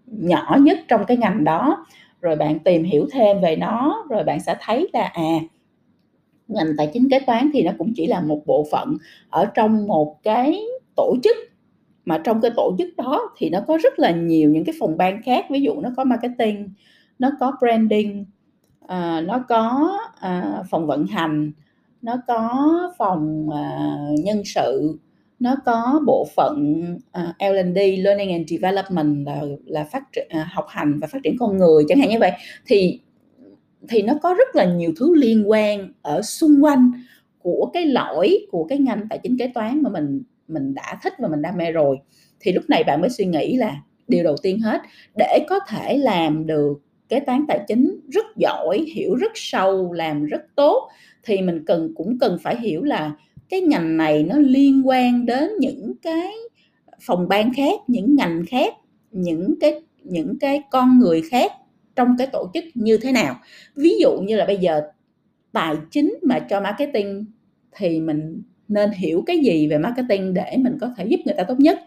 nhỏ 0.08 0.58
nhất 0.62 0.80
trong 0.88 1.06
cái 1.06 1.18
ngành 1.18 1.44
đó. 1.44 1.86
Rồi 2.22 2.36
bạn 2.36 2.60
tìm 2.60 2.84
hiểu 2.84 3.08
thêm 3.12 3.42
về 3.42 3.56
nó 3.56 4.06
rồi 4.10 4.24
bạn 4.24 4.40
sẽ 4.40 4.56
thấy 4.62 4.90
là 4.94 5.12
à 5.14 5.40
ngành 6.48 6.68
tài 6.78 6.90
chính 6.94 7.10
kế 7.10 7.20
toán 7.20 7.50
thì 7.54 7.64
nó 7.64 7.72
cũng 7.78 7.94
chỉ 7.96 8.08
là 8.08 8.22
một 8.22 8.42
bộ 8.46 8.68
phận 8.72 8.98
ở 9.30 9.46
trong 9.46 9.88
một 9.88 10.18
cái 10.24 10.62
tổ 10.96 11.16
chức 11.24 11.36
mà 12.06 12.22
trong 12.24 12.42
cái 12.42 12.52
tổ 12.56 12.76
chức 12.78 12.98
đó 12.98 13.32
thì 13.38 13.50
nó 13.50 13.60
có 13.68 13.78
rất 13.84 14.00
là 14.00 14.12
nhiều 14.12 14.50
những 14.50 14.66
cái 14.66 14.76
phòng 14.80 14.98
ban 14.98 15.22
khác 15.22 15.46
ví 15.50 15.62
dụ 15.62 15.82
nó 15.82 15.90
có 15.98 16.04
marketing 16.04 16.70
nó 17.20 17.32
có 17.40 17.54
branding 17.60 18.26
à, 18.88 19.22
nó 19.22 19.46
có 19.50 19.98
à, 20.20 20.64
phòng 20.70 20.88
vận 20.88 21.08
hành 21.08 21.52
nó 22.02 22.18
có 22.28 22.70
phòng 22.98 23.50
à, 23.54 23.98
nhân 24.24 24.42
sự 24.46 24.98
nó 25.42 25.56
có 25.66 26.02
bộ 26.06 26.28
phận 26.36 26.86
à, 27.12 27.34
uh, 27.48 27.54
L&D 27.54 27.78
Learning 27.98 28.32
and 28.32 28.50
Development 28.50 29.26
là 29.26 29.42
là 29.66 29.84
phát 29.84 30.04
triển 30.14 30.28
uh, 30.42 30.48
học 30.52 30.66
hành 30.70 31.00
và 31.00 31.08
phát 31.08 31.20
triển 31.24 31.36
con 31.40 31.58
người 31.58 31.84
chẳng 31.88 32.00
hạn 32.00 32.10
như 32.10 32.20
vậy. 32.20 32.32
Thì 32.66 33.00
thì 33.90 34.02
nó 34.02 34.14
có 34.22 34.34
rất 34.34 34.56
là 34.56 34.66
nhiều 34.66 34.94
thứ 35.00 35.16
liên 35.16 35.50
quan 35.50 35.94
ở 36.02 36.22
xung 36.22 36.64
quanh 36.64 36.92
của 37.40 37.70
cái 37.74 37.86
lõi 37.86 38.38
của 38.52 38.64
cái 38.64 38.78
ngành 38.78 39.08
tài 39.10 39.20
chính 39.24 39.38
kế 39.38 39.52
toán 39.54 39.84
mà 39.84 39.90
mình 39.90 40.22
mình 40.52 40.74
đã 40.74 41.00
thích 41.04 41.14
và 41.20 41.28
mình 41.28 41.42
đam 41.42 41.58
mê 41.58 41.72
rồi, 41.72 41.98
thì 42.40 42.52
lúc 42.52 42.64
này 42.68 42.84
bạn 42.84 43.02
mới 43.02 43.10
suy 43.10 43.26
nghĩ 43.26 43.56
là 43.56 43.76
điều 44.08 44.24
đầu 44.24 44.36
tiên 44.44 44.60
hết, 44.60 44.82
để 45.18 45.46
có 45.50 45.60
thể 45.68 45.98
làm 45.98 46.48
được 46.48 46.82
kế 47.10 47.20
toán 47.20 47.46
tài 47.48 47.60
chính 47.68 48.00
rất 48.10 48.26
giỏi, 48.36 48.86
hiểu 48.96 49.16
rất 49.16 49.32
sâu, 49.36 49.94
làm 49.94 50.26
rất 50.26 50.42
tốt, 50.56 50.90
thì 51.24 51.42
mình 51.42 51.66
cần, 51.66 51.94
cũng 51.96 52.20
cần 52.20 52.38
phải 52.42 52.60
hiểu 52.60 52.84
là 52.84 53.12
cái 53.50 53.62
ngành 53.62 53.98
này 53.98 54.24
nó 54.24 54.38
liên 54.38 54.88
quan 54.88 55.26
đến 55.26 55.50
những 55.60 55.94
cái 56.02 56.34
phòng 57.02 57.28
ban 57.28 57.54
khác, 57.54 57.80
những 57.88 58.16
ngành 58.16 58.46
khác, 58.48 58.74
những 59.12 59.54
cái 59.60 59.82
những 60.04 60.40
cái 60.40 60.62
con 60.72 61.00
người 61.00 61.22
khác 61.32 61.52
trong 61.96 62.16
cái 62.18 62.28
tổ 62.28 62.52
chức 62.54 62.64
như 62.74 62.98
thế 62.98 63.12
nào. 63.12 63.36
Ví 63.76 63.94
dụ 64.02 64.22
như 64.22 64.36
là 64.36 64.46
bây 64.46 64.58
giờ 64.58 64.82
tài 65.52 65.76
chính 65.92 66.20
mà 66.22 66.40
cho 66.40 66.62
marketing 66.62 67.26
thì 67.78 68.00
mình 68.00 68.42
nên 68.72 68.92
hiểu 68.92 69.24
cái 69.26 69.38
gì 69.40 69.68
về 69.68 69.78
marketing 69.78 70.34
để 70.34 70.58
mình 70.58 70.78
có 70.82 70.94
thể 70.98 71.06
giúp 71.06 71.20
người 71.26 71.36
ta 71.38 71.44
tốt 71.44 71.60
nhất. 71.60 71.80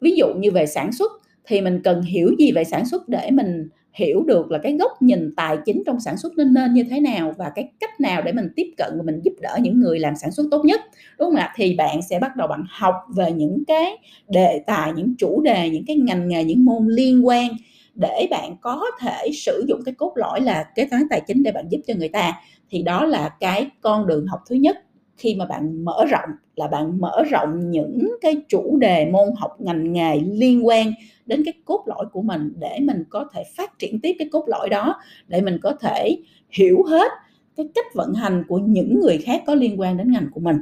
Ví 0.00 0.16
dụ 0.16 0.26
như 0.34 0.50
về 0.50 0.66
sản 0.66 0.92
xuất, 0.92 1.12
thì 1.46 1.60
mình 1.60 1.80
cần 1.84 2.02
hiểu 2.02 2.34
gì 2.38 2.52
về 2.52 2.64
sản 2.64 2.86
xuất 2.86 3.08
để 3.08 3.30
mình 3.30 3.68
hiểu 3.92 4.22
được 4.22 4.50
là 4.50 4.58
cái 4.58 4.76
góc 4.76 5.02
nhìn 5.02 5.34
tài 5.36 5.56
chính 5.66 5.82
trong 5.86 6.00
sản 6.00 6.16
xuất 6.16 6.32
nên 6.36 6.54
nên 6.54 6.74
như 6.74 6.84
thế 6.90 7.00
nào 7.00 7.34
và 7.38 7.50
cái 7.54 7.68
cách 7.80 8.00
nào 8.00 8.22
để 8.22 8.32
mình 8.32 8.48
tiếp 8.56 8.70
cận 8.76 8.92
và 8.96 9.02
mình 9.02 9.20
giúp 9.24 9.32
đỡ 9.40 9.58
những 9.62 9.80
người 9.80 9.98
làm 9.98 10.16
sản 10.16 10.32
xuất 10.32 10.44
tốt 10.50 10.64
nhất. 10.64 10.80
Đúng 11.18 11.28
không 11.28 11.36
ạ? 11.36 11.52
Thì 11.56 11.74
bạn 11.74 12.00
sẽ 12.10 12.18
bắt 12.18 12.36
đầu 12.36 12.48
bạn 12.48 12.64
học 12.68 12.94
về 13.16 13.32
những 13.32 13.64
cái 13.66 13.98
đề 14.28 14.62
tài, 14.66 14.92
những 14.92 15.14
chủ 15.18 15.42
đề, 15.42 15.70
những 15.70 15.84
cái 15.86 15.96
ngành 15.96 16.28
nghề, 16.28 16.44
những 16.44 16.64
môn 16.64 16.88
liên 16.88 17.26
quan 17.26 17.48
để 17.94 18.26
bạn 18.30 18.56
có 18.60 18.84
thể 19.00 19.30
sử 19.32 19.64
dụng 19.68 19.80
cái 19.84 19.94
cốt 19.94 20.12
lõi 20.16 20.40
là 20.40 20.64
kế 20.74 20.84
toán 20.90 21.02
tài 21.10 21.20
chính 21.26 21.42
để 21.42 21.52
bạn 21.52 21.64
giúp 21.70 21.80
cho 21.86 21.94
người 21.98 22.08
ta. 22.08 22.32
Thì 22.70 22.82
đó 22.82 23.04
là 23.04 23.30
cái 23.40 23.70
con 23.80 24.06
đường 24.06 24.26
học 24.26 24.40
thứ 24.48 24.54
nhất 24.56 24.83
khi 25.16 25.34
mà 25.34 25.46
bạn 25.46 25.84
mở 25.84 26.04
rộng 26.10 26.30
là 26.56 26.66
bạn 26.66 26.98
mở 27.00 27.24
rộng 27.30 27.70
những 27.70 28.16
cái 28.20 28.36
chủ 28.48 28.76
đề 28.80 29.10
môn 29.10 29.28
học 29.36 29.60
ngành 29.60 29.92
nghề 29.92 30.20
liên 30.20 30.66
quan 30.66 30.92
đến 31.26 31.42
cái 31.44 31.54
cốt 31.64 31.84
lõi 31.86 32.06
của 32.12 32.22
mình 32.22 32.52
để 32.58 32.78
mình 32.82 33.04
có 33.10 33.24
thể 33.32 33.44
phát 33.56 33.78
triển 33.78 34.00
tiếp 34.00 34.16
cái 34.18 34.28
cốt 34.32 34.44
lõi 34.46 34.68
đó 34.68 35.00
để 35.28 35.40
mình 35.40 35.58
có 35.62 35.72
thể 35.80 36.16
hiểu 36.50 36.82
hết 36.82 37.12
cái 37.56 37.68
cách 37.74 37.86
vận 37.94 38.14
hành 38.14 38.44
của 38.48 38.58
những 38.58 39.00
người 39.00 39.18
khác 39.18 39.42
có 39.46 39.54
liên 39.54 39.80
quan 39.80 39.96
đến 39.96 40.12
ngành 40.12 40.28
của 40.34 40.40
mình 40.40 40.56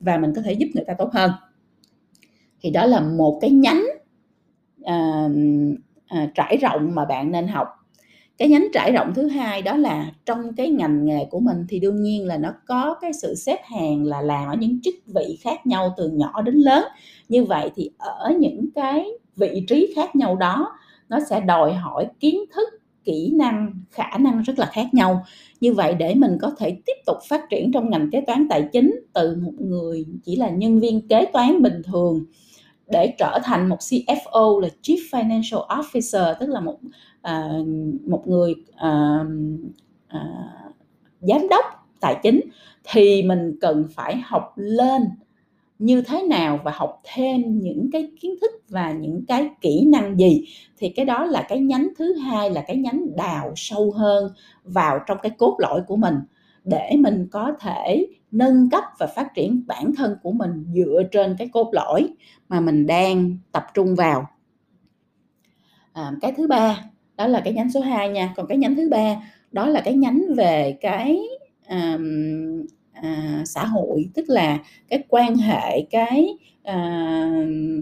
và 0.00 0.18
mình 0.18 0.32
có 0.36 0.42
thể 0.42 0.52
giúp 0.52 0.66
người 0.74 0.84
ta 0.84 0.94
tốt 0.94 1.10
hơn. 1.12 1.30
Thì 2.60 2.70
đó 2.70 2.86
là 2.86 3.00
một 3.00 3.38
cái 3.40 3.50
nhánh 3.50 3.84
à, 4.84 5.28
à, 6.06 6.30
trải 6.34 6.56
rộng 6.56 6.94
mà 6.94 7.04
bạn 7.04 7.32
nên 7.32 7.48
học 7.48 7.68
cái 8.38 8.48
nhánh 8.48 8.66
trải 8.72 8.92
rộng 8.92 9.14
thứ 9.14 9.28
hai 9.28 9.62
đó 9.62 9.76
là 9.76 10.12
trong 10.26 10.52
cái 10.56 10.68
ngành 10.68 11.04
nghề 11.04 11.24
của 11.24 11.40
mình 11.40 11.64
thì 11.68 11.78
đương 11.78 12.02
nhiên 12.02 12.26
là 12.26 12.38
nó 12.38 12.54
có 12.66 12.96
cái 13.00 13.12
sự 13.12 13.34
xếp 13.34 13.58
hàng 13.64 14.04
là 14.04 14.20
làm 14.20 14.48
ở 14.48 14.54
những 14.58 14.80
chức 14.80 14.94
vị 15.06 15.38
khác 15.42 15.66
nhau 15.66 15.94
từ 15.96 16.08
nhỏ 16.08 16.42
đến 16.42 16.54
lớn. 16.54 16.84
Như 17.28 17.44
vậy 17.44 17.70
thì 17.76 17.90
ở 17.98 18.32
những 18.38 18.66
cái 18.74 19.06
vị 19.36 19.64
trí 19.68 19.92
khác 19.96 20.16
nhau 20.16 20.36
đó, 20.36 20.72
nó 21.08 21.18
sẽ 21.30 21.40
đòi 21.40 21.74
hỏi 21.74 22.06
kiến 22.20 22.40
thức, 22.54 22.68
kỹ 23.04 23.32
năng, 23.34 23.72
khả 23.90 24.18
năng 24.18 24.42
rất 24.42 24.58
là 24.58 24.66
khác 24.66 24.86
nhau. 24.92 25.24
Như 25.60 25.74
vậy 25.74 25.94
để 25.94 26.14
mình 26.14 26.38
có 26.40 26.52
thể 26.58 26.76
tiếp 26.86 26.96
tục 27.06 27.16
phát 27.28 27.42
triển 27.50 27.72
trong 27.72 27.90
ngành 27.90 28.10
kế 28.10 28.20
toán 28.20 28.46
tài 28.50 28.68
chính 28.72 29.00
từ 29.12 29.36
một 29.42 29.54
người 29.58 30.06
chỉ 30.24 30.36
là 30.36 30.50
nhân 30.50 30.80
viên 30.80 31.08
kế 31.08 31.24
toán 31.32 31.62
bình 31.62 31.82
thường, 31.84 32.24
để 32.92 33.14
trở 33.18 33.38
thành 33.44 33.68
một 33.68 33.78
CFO 33.78 34.60
là 34.60 34.68
Chief 34.82 34.98
Financial 35.10 35.66
Officer, 35.66 36.34
tức 36.40 36.46
là 36.48 36.60
một 36.60 36.78
à, 37.26 37.48
một 38.06 38.22
người 38.26 38.54
à, 38.76 39.24
à, 40.08 40.20
giám 41.20 41.48
đốc 41.50 41.64
tài 42.00 42.16
chính 42.22 42.40
thì 42.84 43.22
mình 43.22 43.56
cần 43.60 43.84
phải 43.90 44.16
học 44.16 44.52
lên 44.56 45.02
như 45.78 46.02
thế 46.02 46.22
nào 46.22 46.60
và 46.64 46.72
học 46.74 47.00
thêm 47.04 47.60
những 47.60 47.90
cái 47.92 48.08
kiến 48.20 48.34
thức 48.40 48.50
và 48.68 48.92
những 48.92 49.24
cái 49.28 49.50
kỹ 49.60 49.84
năng 49.86 50.18
gì. 50.20 50.44
Thì 50.78 50.88
cái 50.88 51.04
đó 51.04 51.24
là 51.24 51.46
cái 51.48 51.58
nhánh 51.60 51.88
thứ 51.98 52.14
hai 52.14 52.50
là 52.50 52.64
cái 52.66 52.76
nhánh 52.76 53.16
đào 53.16 53.52
sâu 53.56 53.92
hơn 53.92 54.32
vào 54.64 54.98
trong 55.06 55.18
cái 55.22 55.30
cốt 55.38 55.56
lõi 55.58 55.80
của 55.86 55.96
mình 55.96 56.14
để 56.64 56.90
mình 56.98 57.28
có 57.30 57.52
thể 57.60 58.06
nâng 58.30 58.70
cấp 58.70 58.84
và 58.98 59.06
phát 59.06 59.34
triển 59.34 59.62
bản 59.66 59.94
thân 59.96 60.16
của 60.22 60.32
mình 60.32 60.66
dựa 60.74 61.02
trên 61.12 61.36
cái 61.38 61.48
cốt 61.52 61.70
lõi 61.72 62.08
mà 62.48 62.60
mình 62.60 62.86
đang 62.86 63.36
tập 63.52 63.66
trung 63.74 63.94
vào. 63.94 64.26
À, 65.92 66.12
cái 66.20 66.32
thứ 66.36 66.46
ba 66.46 66.82
đó 67.16 67.26
là 67.26 67.40
cái 67.40 67.52
nhánh 67.52 67.70
số 67.70 67.80
2 67.80 68.08
nha. 68.08 68.32
Còn 68.36 68.46
cái 68.46 68.58
nhánh 68.58 68.76
thứ 68.76 68.88
ba 68.90 69.16
đó 69.52 69.66
là 69.66 69.80
cái 69.80 69.94
nhánh 69.94 70.22
về 70.36 70.78
cái 70.80 71.20
um, 71.68 72.66
à, 72.92 73.42
xã 73.46 73.64
hội 73.64 74.08
tức 74.14 74.24
là 74.28 74.58
cái 74.88 75.02
quan 75.08 75.36
hệ 75.36 75.82
cái 75.90 76.28
à, 76.62 76.76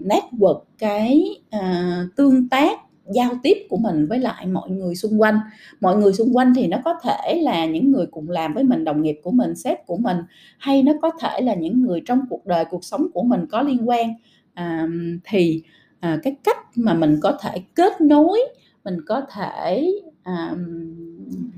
network 0.05 0.61
cái 0.77 1.25
à, 1.49 2.03
tương 2.15 2.49
tác 2.49 2.79
giao 3.13 3.31
tiếp 3.43 3.57
của 3.69 3.77
mình 3.77 4.07
với 4.07 4.19
lại 4.19 4.45
mọi 4.45 4.69
người 4.69 4.95
xung 4.95 5.21
quanh. 5.21 5.39
Mọi 5.81 5.97
người 5.97 6.13
xung 6.13 6.37
quanh 6.37 6.53
thì 6.55 6.67
nó 6.67 6.77
có 6.85 6.93
thể 7.03 7.41
là 7.41 7.65
những 7.65 7.91
người 7.91 8.05
cùng 8.05 8.29
làm 8.29 8.53
với 8.53 8.63
mình 8.63 8.83
đồng 8.83 9.01
nghiệp 9.01 9.19
của 9.23 9.31
mình 9.31 9.55
sếp 9.55 9.85
của 9.85 9.97
mình 9.97 10.17
hay 10.57 10.83
nó 10.83 10.93
có 11.01 11.11
thể 11.19 11.41
là 11.41 11.53
những 11.53 11.81
người 11.81 12.01
trong 12.05 12.19
cuộc 12.29 12.45
đời 12.45 12.65
cuộc 12.65 12.83
sống 12.83 13.07
của 13.13 13.23
mình 13.23 13.45
có 13.51 13.61
liên 13.61 13.89
quan. 13.89 14.13
À, 14.53 14.87
thì 15.23 15.63
à, 15.99 16.19
cái 16.23 16.35
cách 16.43 16.57
mà 16.75 16.93
mình 16.93 17.19
có 17.21 17.37
thể 17.41 17.61
kết 17.75 18.01
nối 18.01 18.39
mình 18.85 18.97
có 19.07 19.21
thể 19.31 19.91
um, 20.25 20.95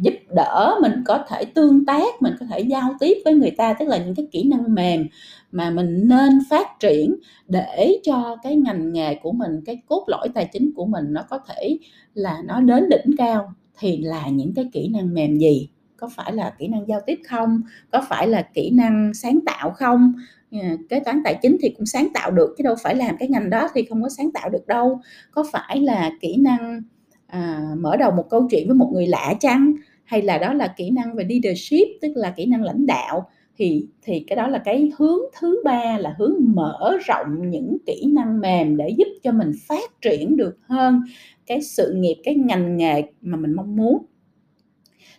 giúp 0.02 0.14
đỡ 0.36 0.80
mình 0.82 1.04
có 1.06 1.26
thể 1.30 1.46
tương 1.46 1.86
tác 1.86 2.22
mình 2.22 2.34
có 2.40 2.46
thể 2.46 2.60
giao 2.60 2.96
tiếp 3.00 3.18
với 3.26 3.34
người 3.34 3.52
ta 3.52 3.74
tức 3.74 3.88
là 3.88 3.98
những 3.98 4.16
cái 4.16 4.28
kỹ 4.32 4.44
năng 4.44 4.76
mềm 4.76 5.08
mà 5.52 5.70
mình 5.70 6.08
nên 6.08 6.40
phát 6.50 6.68
triển 6.80 7.16
để 7.48 8.00
cho 8.04 8.38
cái 8.44 8.56
ngành 8.56 8.94
nghề 8.94 9.16
của 9.16 9.32
mình 9.32 9.62
cái 9.66 9.82
cốt 9.88 10.04
lõi 10.08 10.30
tài 10.30 10.50
chính 10.54 10.72
của 10.76 10.86
mình 10.86 11.06
nó 11.10 11.22
có 11.30 11.40
thể 11.48 11.78
là 12.14 12.42
nó 12.46 12.62
đến 12.62 12.90
đỉnh 12.90 13.16
cao 13.18 13.54
thì 13.80 13.98
là 13.98 14.28
những 14.30 14.54
cái 14.54 14.70
kỹ 14.74 14.88
năng 14.88 15.14
mềm 15.14 15.38
gì? 15.38 15.70
Có 15.98 16.10
phải 16.16 16.34
là 16.34 16.54
kỹ 16.60 16.68
năng 16.68 16.88
giao 16.88 17.02
tiếp 17.06 17.20
không? 17.28 17.62
Có 17.92 18.02
phải 18.10 18.28
là 18.28 18.42
kỹ 18.42 18.70
năng 18.70 19.14
sáng 19.14 19.40
tạo 19.46 19.72
không? 19.72 20.14
À, 20.52 20.78
kế 20.90 21.00
toán 21.00 21.22
tài 21.24 21.40
chính 21.42 21.58
thì 21.62 21.70
cũng 21.70 21.86
sáng 21.86 22.08
tạo 22.14 22.32
được 22.32 22.56
chứ 22.58 22.64
đâu 22.64 22.76
phải 22.84 22.96
làm 22.96 23.18
cái 23.18 23.28
ngành 23.28 23.50
đó 23.50 23.70
thì 23.74 23.86
không 23.90 24.04
có 24.04 24.10
sáng 24.10 24.32
tạo 24.32 24.50
được 24.50 24.68
đâu. 24.68 25.00
Có 25.32 25.46
phải 25.52 25.82
là 25.82 26.12
kỹ 26.22 26.36
năng 26.38 26.82
à, 27.28 27.62
mở 27.78 27.98
đầu 27.98 28.12
một 28.12 28.26
câu 28.30 28.48
chuyện 28.52 28.68
với 28.68 28.76
một 28.76 28.90
người 28.94 29.08
lạ 29.08 29.34
chăng? 29.40 29.74
Hay 30.04 30.22
là 30.22 30.38
đó 30.38 30.54
là 30.54 30.74
kỹ 30.78 30.90
năng 30.90 31.16
về 31.16 31.24
leadership 31.30 31.88
tức 32.02 32.12
là 32.16 32.34
kỹ 32.38 32.46
năng 32.46 32.64
lãnh 32.64 32.86
đạo? 32.86 33.30
Thì 33.58 33.88
thì 34.02 34.24
cái 34.28 34.36
đó 34.36 34.48
là 34.48 34.60
cái 34.66 34.92
hướng 34.98 35.20
thứ 35.40 35.62
ba 35.66 35.98
là 35.98 36.16
hướng 36.18 36.36
mở 36.40 36.98
rộng 37.06 37.50
những 37.50 37.78
kỹ 37.86 38.04
năng 38.14 38.40
mềm 38.40 38.78
để 38.78 38.90
giúp 38.90 39.08
cho 39.24 39.32
mình 39.32 39.52
phát 39.68 40.02
triển 40.02 40.38
được 40.38 40.58
hơn 40.62 41.02
cái 41.46 41.62
sự 41.62 41.94
nghiệp 41.94 42.16
cái 42.24 42.36
ngành 42.36 42.78
nghề 42.78 43.04
mà 43.22 43.38
mình 43.38 43.54
mong 43.54 43.76
muốn. 43.76 44.06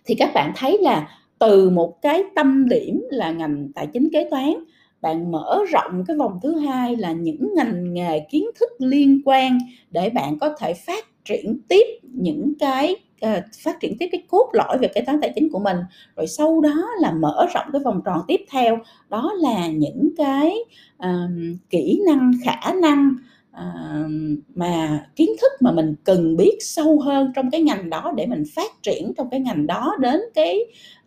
Thì 0.04 0.14
các 0.14 0.30
bạn 0.34 0.52
thấy 0.56 0.78
là 0.80 1.08
từ 1.38 1.70
một 1.70 2.02
cái 2.02 2.22
tâm 2.34 2.68
điểm 2.68 3.02
là 3.10 3.30
ngành 3.30 3.68
tài 3.74 3.86
chính 3.86 4.10
kế 4.12 4.28
toán 4.30 4.54
bạn 5.00 5.32
mở 5.32 5.64
rộng 5.70 6.04
cái 6.06 6.16
vòng 6.16 6.38
thứ 6.42 6.58
hai 6.58 6.96
là 6.96 7.12
những 7.12 7.52
ngành 7.56 7.94
nghề 7.94 8.20
kiến 8.30 8.46
thức 8.60 8.68
liên 8.78 9.20
quan 9.24 9.58
để 9.90 10.10
bạn 10.10 10.38
có 10.38 10.54
thể 10.58 10.74
phát 10.74 11.04
triển 11.28 11.58
tiếp 11.68 11.86
những 12.02 12.52
cái 12.58 12.96
uh, 13.26 13.44
phát 13.64 13.80
triển 13.80 13.98
tiếp 13.98 14.08
cái 14.12 14.22
cốt 14.28 14.50
lõi 14.52 14.78
về 14.78 14.88
kế 14.94 15.00
toán 15.00 15.20
tài 15.20 15.32
chính 15.34 15.50
của 15.50 15.58
mình 15.58 15.76
rồi 16.16 16.26
sau 16.26 16.60
đó 16.60 16.88
là 17.00 17.12
mở 17.12 17.46
rộng 17.54 17.66
cái 17.72 17.82
vòng 17.84 18.00
tròn 18.04 18.20
tiếp 18.28 18.40
theo. 18.50 18.78
Đó 19.08 19.32
là 19.38 19.68
những 19.68 20.10
cái 20.16 20.54
uh, 20.96 21.30
kỹ 21.70 22.00
năng 22.06 22.32
khả 22.44 22.72
năng 22.82 23.14
uh, 23.50 24.10
mà 24.54 25.06
kiến 25.16 25.30
thức 25.40 25.52
mà 25.60 25.72
mình 25.72 25.94
cần 26.04 26.36
biết 26.36 26.56
sâu 26.60 27.00
hơn 27.00 27.32
trong 27.34 27.50
cái 27.50 27.62
ngành 27.62 27.90
đó 27.90 28.12
để 28.16 28.26
mình 28.26 28.42
phát 28.54 28.82
triển 28.82 29.12
trong 29.16 29.30
cái 29.30 29.40
ngành 29.40 29.66
đó 29.66 29.96
đến 30.00 30.20
cái 30.34 30.60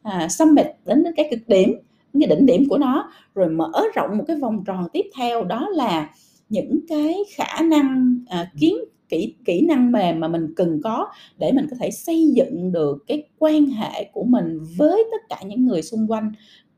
uh, 0.07 0.31
summit 0.31 0.67
đến 0.85 1.03
cái 1.17 1.27
cực 1.31 1.47
điểm 1.47 1.73
cái 2.19 2.27
đỉnh 2.27 2.45
điểm 2.45 2.63
của 2.69 2.77
nó 2.77 3.11
rồi 3.35 3.49
mở 3.49 3.71
rộng 3.95 4.17
một 4.17 4.23
cái 4.27 4.35
vòng 4.35 4.63
tròn 4.65 4.87
tiếp 4.93 5.05
theo. 5.17 5.43
Đó 5.43 5.69
là 5.69 6.09
những 6.49 6.79
cái 6.89 7.15
khả 7.35 7.61
năng 7.61 8.15
uh, 8.41 8.47
kiến 8.59 8.75
kỹ 9.11 9.35
kỹ 9.45 9.61
năng 9.61 9.91
mềm 9.91 10.19
mà 10.19 10.27
mình 10.27 10.53
cần 10.55 10.81
có 10.83 11.07
để 11.37 11.51
mình 11.51 11.67
có 11.69 11.75
thể 11.79 11.91
xây 11.91 12.31
dựng 12.35 12.71
được 12.71 12.97
cái 13.07 13.23
quan 13.39 13.65
hệ 13.65 14.09
của 14.13 14.23
mình 14.23 14.59
với 14.77 15.03
tất 15.11 15.21
cả 15.29 15.41
những 15.47 15.65
người 15.65 15.81
xung 15.81 16.11
quanh 16.11 16.31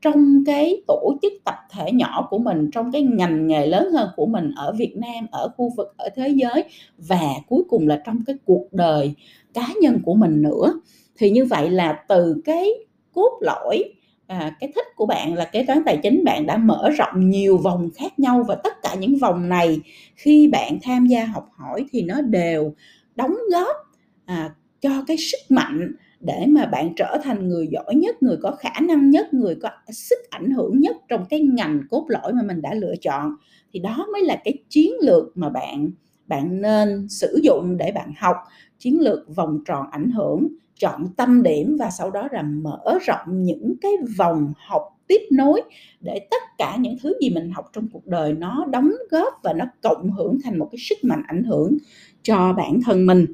trong 0.04 0.44
cái 0.46 0.82
tổ 0.86 1.16
chức 1.22 1.32
tập 1.44 1.54
thể 1.70 1.92
nhỏ 1.92 2.26
của 2.30 2.38
mình, 2.38 2.70
trong 2.72 2.92
cái 2.92 3.02
ngành 3.02 3.46
nghề 3.46 3.66
lớn 3.66 3.92
hơn 3.92 4.08
của 4.16 4.26
mình 4.26 4.50
ở 4.56 4.72
Việt 4.78 4.96
Nam, 4.96 5.26
ở 5.30 5.48
khu 5.56 5.70
vực, 5.76 5.94
ở 5.96 6.08
thế 6.16 6.28
giới 6.28 6.64
và 6.98 7.34
cuối 7.48 7.62
cùng 7.68 7.88
là 7.88 8.02
trong 8.06 8.20
cái 8.26 8.36
cuộc 8.44 8.72
đời 8.72 9.14
cá 9.54 9.68
nhân 9.80 9.98
của 10.04 10.14
mình 10.14 10.42
nữa. 10.42 10.80
Thì 11.16 11.30
như 11.30 11.44
vậy 11.44 11.70
là 11.70 12.04
từ 12.08 12.42
cái 12.44 12.68
cốt 13.12 13.38
lõi 13.40 13.84
à, 14.26 14.56
cái 14.60 14.72
thích 14.74 14.86
của 14.96 15.06
bạn 15.06 15.34
là 15.34 15.44
kế 15.44 15.64
toán 15.66 15.82
tài 15.86 15.98
chính 16.02 16.24
bạn 16.24 16.46
đã 16.46 16.56
mở 16.56 16.90
rộng 16.98 17.30
nhiều 17.30 17.58
vòng 17.58 17.90
khác 17.96 18.18
nhau 18.18 18.44
và 18.48 18.54
tất 18.54 18.82
cả 18.82 18.94
những 18.94 19.18
vòng 19.18 19.48
này 19.48 19.80
khi 20.14 20.48
bạn 20.48 20.78
tham 20.82 21.06
gia 21.06 21.24
học 21.24 21.48
hỏi 21.52 21.84
thì 21.90 22.02
nó 22.02 22.20
đều 22.20 22.74
đóng 23.14 23.34
góp 23.50 23.76
à, 24.24 24.54
cho 24.80 25.04
cái 25.06 25.16
sức 25.16 25.38
mạnh 25.48 25.92
để 26.20 26.46
mà 26.48 26.66
bạn 26.66 26.92
trở 26.96 27.18
thành 27.24 27.48
người 27.48 27.68
giỏi 27.72 27.94
nhất 27.94 28.22
người 28.22 28.36
có 28.42 28.50
khả 28.50 28.80
năng 28.80 29.10
nhất 29.10 29.34
người 29.34 29.54
có 29.62 29.70
sức 29.88 30.18
ảnh 30.30 30.50
hưởng 30.50 30.80
nhất 30.80 30.96
trong 31.08 31.24
cái 31.30 31.40
ngành 31.40 31.80
cốt 31.90 32.06
lõi 32.08 32.32
mà 32.32 32.42
mình 32.42 32.62
đã 32.62 32.74
lựa 32.74 32.94
chọn. 33.00 33.34
Thì 33.72 33.80
đó 33.80 34.06
mới 34.12 34.22
là 34.22 34.36
cái 34.44 34.54
chiến 34.68 34.92
lược 35.00 35.36
mà 35.36 35.48
bạn 35.48 35.90
bạn 36.26 36.62
nên 36.62 37.08
sử 37.08 37.40
dụng 37.42 37.76
để 37.76 37.92
bạn 37.92 38.12
học 38.18 38.36
chiến 38.78 39.00
lược 39.00 39.36
vòng 39.36 39.58
tròn 39.66 39.86
ảnh 39.90 40.10
hưởng 40.10 40.48
chọn 40.78 41.06
tâm 41.16 41.42
điểm 41.42 41.76
và 41.78 41.90
sau 41.90 42.10
đó 42.10 42.28
là 42.32 42.42
mở 42.42 42.98
rộng 43.06 43.42
những 43.42 43.74
cái 43.80 43.92
vòng 44.18 44.52
học 44.56 44.82
tiếp 45.06 45.20
nối 45.32 45.62
để 46.00 46.26
tất 46.30 46.42
cả 46.58 46.76
những 46.80 46.96
thứ 47.02 47.14
gì 47.20 47.30
mình 47.30 47.50
học 47.50 47.70
trong 47.72 47.88
cuộc 47.92 48.06
đời 48.06 48.32
nó 48.32 48.66
đóng 48.70 48.90
góp 49.10 49.40
và 49.42 49.52
nó 49.52 49.64
cộng 49.82 50.10
hưởng 50.10 50.38
thành 50.44 50.58
một 50.58 50.68
cái 50.72 50.78
sức 50.78 50.98
mạnh 51.02 51.22
ảnh 51.26 51.44
hưởng 51.44 51.76
cho 52.22 52.52
bản 52.52 52.80
thân 52.84 53.06
mình. 53.06 53.26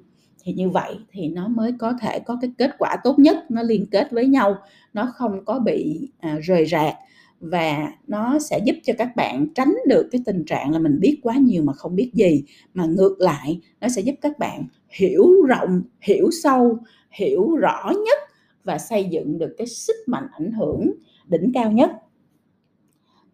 Thì 0.45 0.53
như 0.53 0.71
vậy 0.71 0.95
thì 1.13 1.29
nó 1.29 1.49
mới 1.49 1.73
có 1.79 1.93
thể 2.01 2.19
có 2.19 2.39
cái 2.41 2.51
kết 2.59 2.71
quả 2.79 2.97
tốt 3.05 3.19
nhất 3.19 3.37
nó 3.49 3.63
liên 3.63 3.87
kết 3.91 4.11
với 4.11 4.27
nhau 4.27 4.57
nó 4.95 5.13
không 5.15 5.45
có 5.45 5.59
bị 5.59 6.09
à, 6.21 6.39
rời 6.43 6.67
rạc 6.67 6.95
và 7.41 7.93
nó 8.07 8.39
sẽ 8.39 8.61
giúp 8.65 8.77
cho 8.83 8.93
các 8.99 9.17
bạn 9.17 9.47
tránh 9.55 9.75
được 9.89 10.09
cái 10.13 10.21
tình 10.27 10.45
trạng 10.45 10.73
là 10.73 10.79
mình 10.79 11.01
biết 11.01 11.19
quá 11.23 11.35
nhiều 11.37 11.63
mà 11.63 11.73
không 11.73 11.97
biết 11.97 12.11
gì. 12.15 12.45
Mà 12.75 12.85
ngược 12.87 13.17
lại 13.21 13.61
nó 13.81 13.89
sẽ 13.89 14.03
giúp 14.03 14.15
các 14.21 14.39
bạn 14.39 14.65
hiểu 14.89 15.27
rộng 15.49 15.83
hiểu 16.01 16.29
sâu 16.43 16.79
hiểu 17.11 17.57
rõ 17.57 17.93
nhất 18.07 18.19
và 18.65 18.79
xây 18.79 19.05
dựng 19.05 19.39
được 19.39 19.55
cái 19.59 19.67
sức 19.67 19.97
mạnh 20.07 20.27
ảnh 20.33 20.53
hưởng 20.53 20.93
đỉnh 21.27 21.51
cao 21.55 21.73
nhất. 21.73 21.91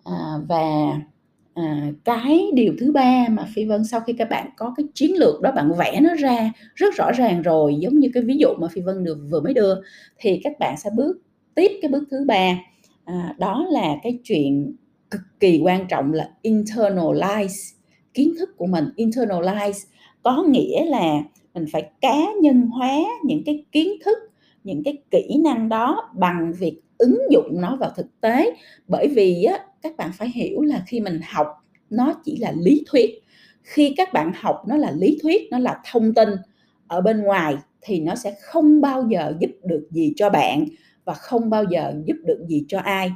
À, 0.05 0.39
và 0.49 1.01
à, 1.55 1.93
cái 2.05 2.51
điều 2.55 2.75
thứ 2.81 2.93
ba 2.93 3.27
mà 3.31 3.47
phi 3.55 3.65
vân 3.65 3.85
sau 3.85 4.01
khi 4.01 4.13
các 4.13 4.29
bạn 4.31 4.51
có 4.57 4.75
cái 4.77 4.87
chiến 4.95 5.13
lược 5.17 5.43
đó 5.43 5.53
bạn 5.53 5.73
vẽ 5.79 6.01
nó 6.01 6.15
ra 6.15 6.53
rất 6.75 6.95
rõ 6.95 7.13
ràng 7.13 7.43
rồi 7.43 7.77
giống 7.81 7.99
như 7.99 8.11
cái 8.15 8.23
ví 8.23 8.37
dụ 8.37 8.49
mà 8.59 8.69
phi 8.69 8.81
vân 8.81 9.05
được 9.05 9.19
vừa 9.31 9.41
mới 9.41 9.55
đưa 9.55 9.75
thì 10.19 10.41
các 10.45 10.53
bạn 10.59 10.77
sẽ 10.77 10.91
bước 10.97 11.17
tiếp 11.55 11.79
cái 11.83 11.91
bước 11.91 12.05
thứ 12.11 12.25
ba. 12.27 12.59
À, 13.05 13.35
đó 13.39 13.67
là 13.71 13.97
cái 14.03 14.19
chuyện 14.25 14.77
cực 15.11 15.21
kỳ 15.41 15.61
quan 15.65 15.87
trọng 15.89 16.13
là 16.13 16.31
internalize 16.43 17.75
kiến 18.15 18.35
thức 18.39 18.57
của 18.57 18.67
mình 18.67 18.85
internalize 18.97 19.87
có 20.27 20.45
nghĩa 20.49 20.85
là 20.85 21.23
mình 21.55 21.65
phải 21.73 21.91
cá 22.01 22.19
nhân 22.43 22.67
hóa 22.67 22.99
những 23.25 23.43
cái 23.47 23.65
kiến 23.73 23.93
thức 24.05 24.19
những 24.65 24.83
cái 24.85 24.97
kỹ 25.11 25.37
năng 25.45 25.69
đó 25.69 26.11
bằng 26.15 26.53
việc 26.59 26.81
ứng 26.99 27.19
dụng 27.31 27.61
nó 27.61 27.77
vào 27.77 27.91
thực 27.97 28.21
tế. 28.21 28.53
Bởi 28.89 29.09
vì 29.09 29.45
á, 29.45 29.59
các 29.83 29.97
bạn 29.97 30.11
phải 30.19 30.29
hiểu 30.29 30.63
là 30.63 30.83
khi 30.87 31.01
mình 31.01 31.21
học 31.33 31.47
nó 31.91 32.13
chỉ 32.25 32.37
là 32.37 32.53
lý 32.57 32.85
thuyết. 32.91 33.11
Khi 33.63 33.95
các 33.97 34.13
bạn 34.13 34.33
học 34.35 34.63
nó 34.69 34.77
là 34.77 34.91
lý 34.91 35.19
thuyết 35.23 35.43
nó 35.51 35.59
là 35.59 35.81
thông 35.93 36.15
tin 36.15 36.29
ở 36.87 37.01
bên 37.01 37.23
ngoài 37.23 37.57
thì 37.81 38.01
nó 38.01 38.15
sẽ 38.15 38.35
không 38.43 38.81
bao 38.81 39.07
giờ 39.11 39.35
giúp 39.41 39.51
được 39.65 39.89
gì 39.91 40.13
cho 40.17 40.31
bạn 40.31 40.65
và 41.05 41.15
không 41.15 41.51
bao 41.51 41.65
giờ 41.65 41.95
giúp 42.05 42.17
được 42.25 42.47
gì 42.49 42.65
cho 42.69 42.79
ai 42.79 43.11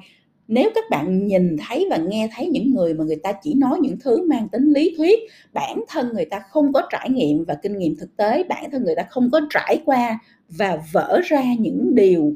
nếu 0.50 0.70
các 0.74 0.84
bạn 0.90 1.26
nhìn 1.26 1.56
thấy 1.66 1.86
và 1.90 1.96
nghe 1.96 2.28
thấy 2.36 2.46
những 2.46 2.74
người 2.74 2.94
mà 2.94 3.04
người 3.04 3.20
ta 3.22 3.32
chỉ 3.42 3.54
nói 3.54 3.78
những 3.82 3.96
thứ 4.00 4.26
mang 4.28 4.48
tính 4.48 4.72
lý 4.72 4.94
thuyết 4.96 5.20
bản 5.52 5.84
thân 5.88 6.08
người 6.14 6.24
ta 6.24 6.42
không 6.50 6.72
có 6.72 6.82
trải 6.90 7.10
nghiệm 7.10 7.44
và 7.44 7.54
kinh 7.54 7.78
nghiệm 7.78 7.96
thực 7.96 8.16
tế 8.16 8.44
bản 8.48 8.70
thân 8.70 8.84
người 8.84 8.94
ta 8.96 9.02
không 9.10 9.30
có 9.30 9.40
trải 9.50 9.82
qua 9.84 10.18
và 10.48 10.78
vỡ 10.92 11.20
ra 11.24 11.42
những 11.58 11.94
điều 11.94 12.34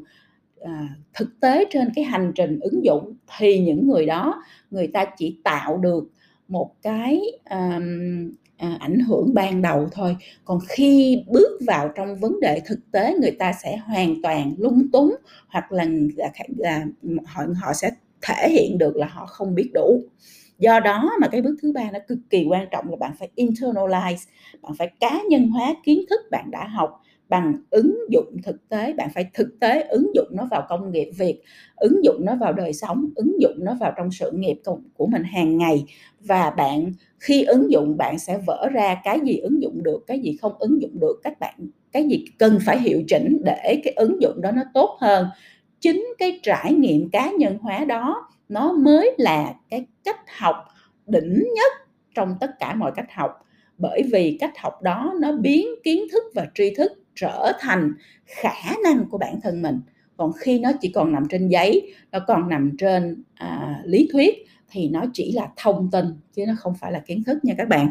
à, 0.61 0.89
thực 1.13 1.39
tế 1.39 1.65
trên 1.69 1.89
cái 1.95 2.05
hành 2.05 2.31
trình 2.35 2.59
ứng 2.59 2.85
dụng 2.85 3.15
thì 3.37 3.59
những 3.59 3.87
người 3.87 4.05
đó 4.05 4.43
người 4.71 4.87
ta 4.87 5.05
chỉ 5.17 5.37
tạo 5.43 5.77
được 5.77 6.09
một 6.47 6.71
cái 6.81 7.21
um, 7.49 8.31
à, 8.57 8.77
ảnh 8.79 8.99
hưởng 8.99 9.33
ban 9.33 9.61
đầu 9.61 9.87
thôi. 9.91 10.17
Còn 10.45 10.59
khi 10.69 11.23
bước 11.27 11.59
vào 11.67 11.89
trong 11.95 12.15
vấn 12.15 12.39
đề 12.39 12.61
thực 12.65 12.79
tế 12.91 13.15
người 13.21 13.31
ta 13.31 13.53
sẽ 13.63 13.77
hoàn 13.77 14.21
toàn 14.23 14.55
lung 14.57 14.91
túng 14.91 15.15
hoặc 15.47 15.71
là, 15.71 15.85
là, 16.17 16.31
là 16.57 16.85
họ 17.25 17.43
họ 17.61 17.73
sẽ 17.73 17.91
thể 18.27 18.49
hiện 18.49 18.77
được 18.77 18.95
là 18.95 19.07
họ 19.07 19.25
không 19.25 19.55
biết 19.55 19.71
đủ. 19.73 20.01
Do 20.59 20.79
đó 20.79 21.11
mà 21.21 21.27
cái 21.27 21.41
bước 21.41 21.55
thứ 21.61 21.71
ba 21.71 21.91
nó 21.93 21.99
cực 22.07 22.17
kỳ 22.29 22.45
quan 22.49 22.67
trọng 22.71 22.89
là 22.89 22.95
bạn 22.99 23.11
phải 23.19 23.29
internalize, 23.35 24.25
bạn 24.61 24.73
phải 24.77 24.91
cá 24.99 25.19
nhân 25.29 25.47
hóa 25.49 25.75
kiến 25.83 26.01
thức 26.09 26.21
bạn 26.31 26.51
đã 26.51 26.67
học 26.67 27.01
bằng 27.29 27.53
ứng 27.69 27.97
dụng 28.09 28.37
thực 28.43 28.69
tế. 28.69 28.93
Bạn 28.93 29.09
phải 29.15 29.25
thực 29.33 29.59
tế 29.59 29.81
ứng 29.81 30.15
dụng 30.15 30.27
nó 30.31 30.47
vào 30.51 30.65
công 30.69 30.91
nghiệp 30.91 31.09
việc 31.17 31.41
ứng 31.75 32.03
dụng 32.03 32.25
nó 32.25 32.35
vào 32.35 32.53
đời 32.53 32.73
sống, 32.73 33.09
ứng 33.15 33.41
dụng 33.41 33.55
nó 33.57 33.73
vào 33.79 33.93
trong 33.97 34.11
sự 34.11 34.31
nghiệp 34.31 34.57
của 34.93 35.07
mình 35.07 35.23
hàng 35.23 35.57
ngày. 35.57 35.85
Và 36.19 36.49
bạn, 36.49 36.91
khi 37.19 37.43
ứng 37.43 37.71
dụng, 37.71 37.97
bạn 37.97 38.19
sẽ 38.19 38.37
vỡ 38.47 38.69
ra 38.73 38.97
cái 39.03 39.19
gì 39.19 39.37
ứng 39.37 39.61
dụng 39.61 39.83
được, 39.83 40.03
cái 40.07 40.19
gì 40.19 40.37
không 40.41 40.53
ứng 40.59 40.81
dụng 40.81 40.99
được, 40.99 41.19
các 41.23 41.39
bạn, 41.39 41.55
cái 41.91 42.03
gì 42.03 42.25
cần 42.39 42.59
phải 42.65 42.79
hiệu 42.79 43.01
chỉnh 43.07 43.41
để 43.45 43.81
cái 43.83 43.93
ứng 43.95 44.21
dụng 44.21 44.41
đó 44.41 44.51
nó 44.51 44.61
tốt 44.73 44.97
hơn 45.01 45.27
chính 45.79 46.13
cái 46.17 46.39
trải 46.43 46.73
nghiệm 46.73 47.09
cá 47.09 47.31
nhân 47.31 47.57
hóa 47.57 47.85
đó 47.85 48.29
nó 48.49 48.73
mới 48.73 49.15
là 49.17 49.53
cái 49.69 49.85
cách 50.03 50.19
học 50.37 50.55
đỉnh 51.07 51.43
nhất 51.55 51.71
trong 52.15 52.35
tất 52.39 52.59
cả 52.59 52.75
mọi 52.75 52.91
cách 52.95 53.13
học. 53.13 53.31
Bởi 53.77 54.03
vì 54.11 54.37
cách 54.39 54.57
học 54.57 54.81
đó 54.81 55.13
nó 55.21 55.31
biến 55.31 55.67
kiến 55.83 56.03
thức 56.11 56.23
và 56.35 56.47
tri 56.55 56.75
thức 56.75 56.91
trở 57.15 57.51
thành 57.59 57.93
khả 58.25 58.75
năng 58.83 59.09
của 59.09 59.17
bản 59.17 59.41
thân 59.41 59.61
mình. 59.61 59.79
Còn 60.17 60.31
khi 60.33 60.59
nó 60.59 60.71
chỉ 60.81 60.89
còn 60.89 61.11
nằm 61.11 61.23
trên 61.29 61.47
giấy 61.47 61.93
nó 62.11 62.19
còn 62.27 62.49
nằm 62.49 62.71
trên 62.77 63.23
à, 63.35 63.81
lý 63.85 64.09
thuyết 64.11 64.35
thì 64.69 64.89
nó 64.89 65.05
chỉ 65.13 65.31
là 65.31 65.49
thông 65.57 65.89
tin 65.91 66.05
chứ 66.33 66.43
nó 66.47 66.53
không 66.57 66.73
phải 66.79 66.91
là 66.91 66.99
kiến 66.99 67.23
thức 67.23 67.45
nha 67.45 67.53
các 67.57 67.67
bạn. 67.67 67.89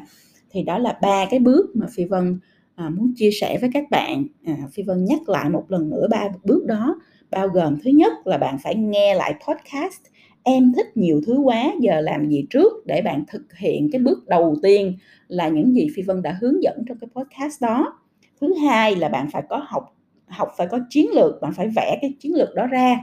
Thì 0.51 0.63
đó 0.63 0.79
là 0.79 0.99
ba 1.03 1.27
cái 1.31 1.41
bước 1.41 1.77
mà 1.77 1.87
phi 1.95 2.05
vân 2.05 2.39
à, 2.75 2.89
muốn 2.89 3.13
chia 3.17 3.31
sẻ 3.41 3.59
với 3.61 3.71
các 3.75 3.85
bạn. 3.91 4.27
À, 4.47 4.57
phi 4.73 4.83
vân 4.83 5.05
nhắc 5.05 5.29
lại 5.29 5.51
một 5.51 5.65
lần 5.69 5.91
nữa 5.91 6.07
ba 6.11 6.29
bước 6.45 6.67
đó 6.67 7.01
bao 7.35 7.49
gồm 7.49 7.77
thứ 7.85 7.91
nhất 7.91 8.13
là 8.25 8.39
bạn 8.39 8.59
phải 8.63 8.75
nghe 8.75 9.15
lại 9.15 9.35
podcast. 9.49 10.01
Em 10.43 10.73
thích 10.77 10.97
nhiều 10.97 11.21
thứ 11.27 11.39
quá, 11.39 11.73
giờ 11.81 12.01
làm 12.01 12.29
gì 12.29 12.47
trước 12.51 12.87
để 12.87 13.03
bạn 13.03 13.25
thực 13.29 13.43
hiện 13.59 13.89
cái 13.93 14.01
bước 14.01 14.27
đầu 14.27 14.57
tiên 14.63 14.97
là 15.29 15.49
những 15.49 15.75
gì 15.75 15.89
phi 15.97 16.03
vân 16.03 16.23
đã 16.23 16.37
hướng 16.41 16.63
dẫn 16.63 16.85
trong 16.89 16.99
cái 16.99 17.09
podcast 17.15 17.63
đó. 17.63 18.01
Thứ 18.41 18.55
hai 18.55 18.97
là 18.97 19.09
bạn 19.09 19.31
phải 19.33 19.43
có 19.49 19.63
học 19.67 19.95
học 20.27 20.49
phải 20.57 20.67
có 20.67 20.79
chiến 20.91 21.11
lược, 21.15 21.41
bạn 21.41 21.53
phải 21.53 21.69
vẽ 21.77 21.99
cái 22.03 22.15
chiến 22.21 22.35
lược 22.35 22.55
đó 22.55 22.67
ra. 22.67 22.97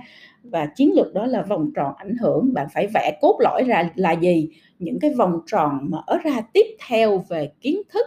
Và 0.44 0.66
chiến 0.66 0.92
lược 0.96 1.14
đó 1.14 1.26
là 1.26 1.42
vòng 1.42 1.72
tròn 1.76 1.94
ảnh 1.98 2.16
hưởng, 2.22 2.54
bạn 2.54 2.68
phải 2.74 2.88
vẽ 2.88 3.18
cốt 3.22 3.38
lõi 3.40 3.64
ra 3.64 3.90
là 3.96 4.12
gì, 4.12 4.50
những 4.80 5.00
cái 5.00 5.14
vòng 5.14 5.40
tròn 5.46 5.80
mở 5.90 6.04
ra 6.24 6.42
tiếp 6.54 6.66
theo 6.88 7.24
về 7.30 7.52
kiến 7.62 7.82
thức, 7.94 8.06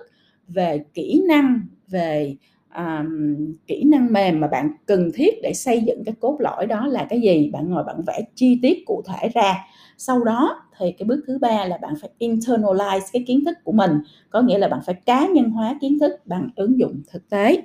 về 0.49 0.85
kỹ 0.95 1.23
năng, 1.28 1.61
về 1.88 2.37
um, 2.76 3.37
kỹ 3.66 3.85
năng 3.85 4.12
mềm 4.12 4.40
mà 4.40 4.49
bạn 4.49 4.71
cần 4.87 5.11
thiết 5.14 5.35
để 5.43 5.52
xây 5.54 5.81
dựng 5.81 6.04
cái 6.04 6.14
cốt 6.21 6.37
lõi 6.40 6.66
đó 6.66 6.87
là 6.87 7.07
cái 7.11 7.21
gì? 7.21 7.50
Bạn 7.52 7.71
ngồi 7.71 7.85
bạn 7.85 7.97
vẽ 8.07 8.21
chi 8.35 8.59
tiết 8.62 8.87
cụ 8.87 9.02
thể 9.07 9.28
ra. 9.35 9.54
Sau 9.99 10.25
đó 10.25 10.62
thì 10.78 10.93
cái 10.93 11.07
bước 11.07 11.25
thứ 11.26 11.38
ba 11.38 11.64
là 11.64 11.78
bạn 11.83 11.95
phải 12.00 12.11
internalize 12.19 13.00
cái 13.12 13.25
kiến 13.26 13.45
thức 13.45 13.57
của 13.64 13.73
mình. 13.73 13.90
Có 14.31 14.43
nghĩa 14.43 14.59
là 14.59 14.69
bạn 14.69 14.81
phải 14.87 14.95
cá 14.95 15.26
nhân 15.26 15.50
hóa 15.50 15.78
kiến 15.81 15.99
thức 15.99 16.12
bằng 16.26 16.49
ứng 16.57 16.78
dụng 16.78 17.02
thực 17.12 17.31
tế. 17.31 17.62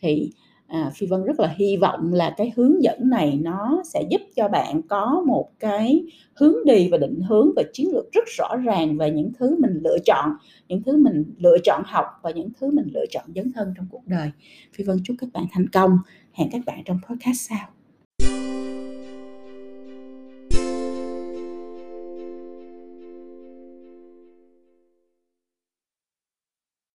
Thì 0.00 0.30
à, 0.72 0.90
phi 0.94 1.06
vân 1.06 1.24
rất 1.24 1.40
là 1.40 1.54
hy 1.56 1.76
vọng 1.76 2.12
là 2.12 2.34
cái 2.36 2.52
hướng 2.56 2.82
dẫn 2.82 3.10
này 3.10 3.38
nó 3.42 3.82
sẽ 3.84 4.02
giúp 4.10 4.20
cho 4.36 4.48
bạn 4.48 4.82
có 4.88 5.22
một 5.26 5.50
cái 5.60 6.04
hướng 6.34 6.54
đi 6.64 6.88
và 6.88 6.98
định 6.98 7.20
hướng 7.28 7.50
và 7.56 7.62
chiến 7.72 7.88
lược 7.92 8.12
rất 8.12 8.24
rõ 8.38 8.56
ràng 8.64 8.98
về 8.98 9.10
những 9.10 9.32
thứ 9.38 9.56
mình 9.60 9.80
lựa 9.84 9.98
chọn 10.04 10.30
những 10.68 10.82
thứ 10.82 10.96
mình 10.96 11.24
lựa 11.38 11.56
chọn 11.64 11.82
học 11.86 12.06
và 12.22 12.30
những 12.30 12.48
thứ 12.60 12.70
mình 12.70 12.86
lựa 12.94 13.04
chọn 13.10 13.24
dấn 13.34 13.52
thân 13.52 13.74
trong 13.76 13.86
cuộc 13.90 14.06
đời. 14.06 14.30
Phi 14.74 14.84
vân 14.84 14.96
chúc 15.04 15.16
các 15.20 15.30
bạn 15.32 15.46
thành 15.52 15.68
công. 15.68 15.98
Hẹn 16.32 16.48
các 16.52 16.60
bạn 16.66 16.82
trong 16.84 16.98
podcast 17.08 17.50
sau. 17.50 17.81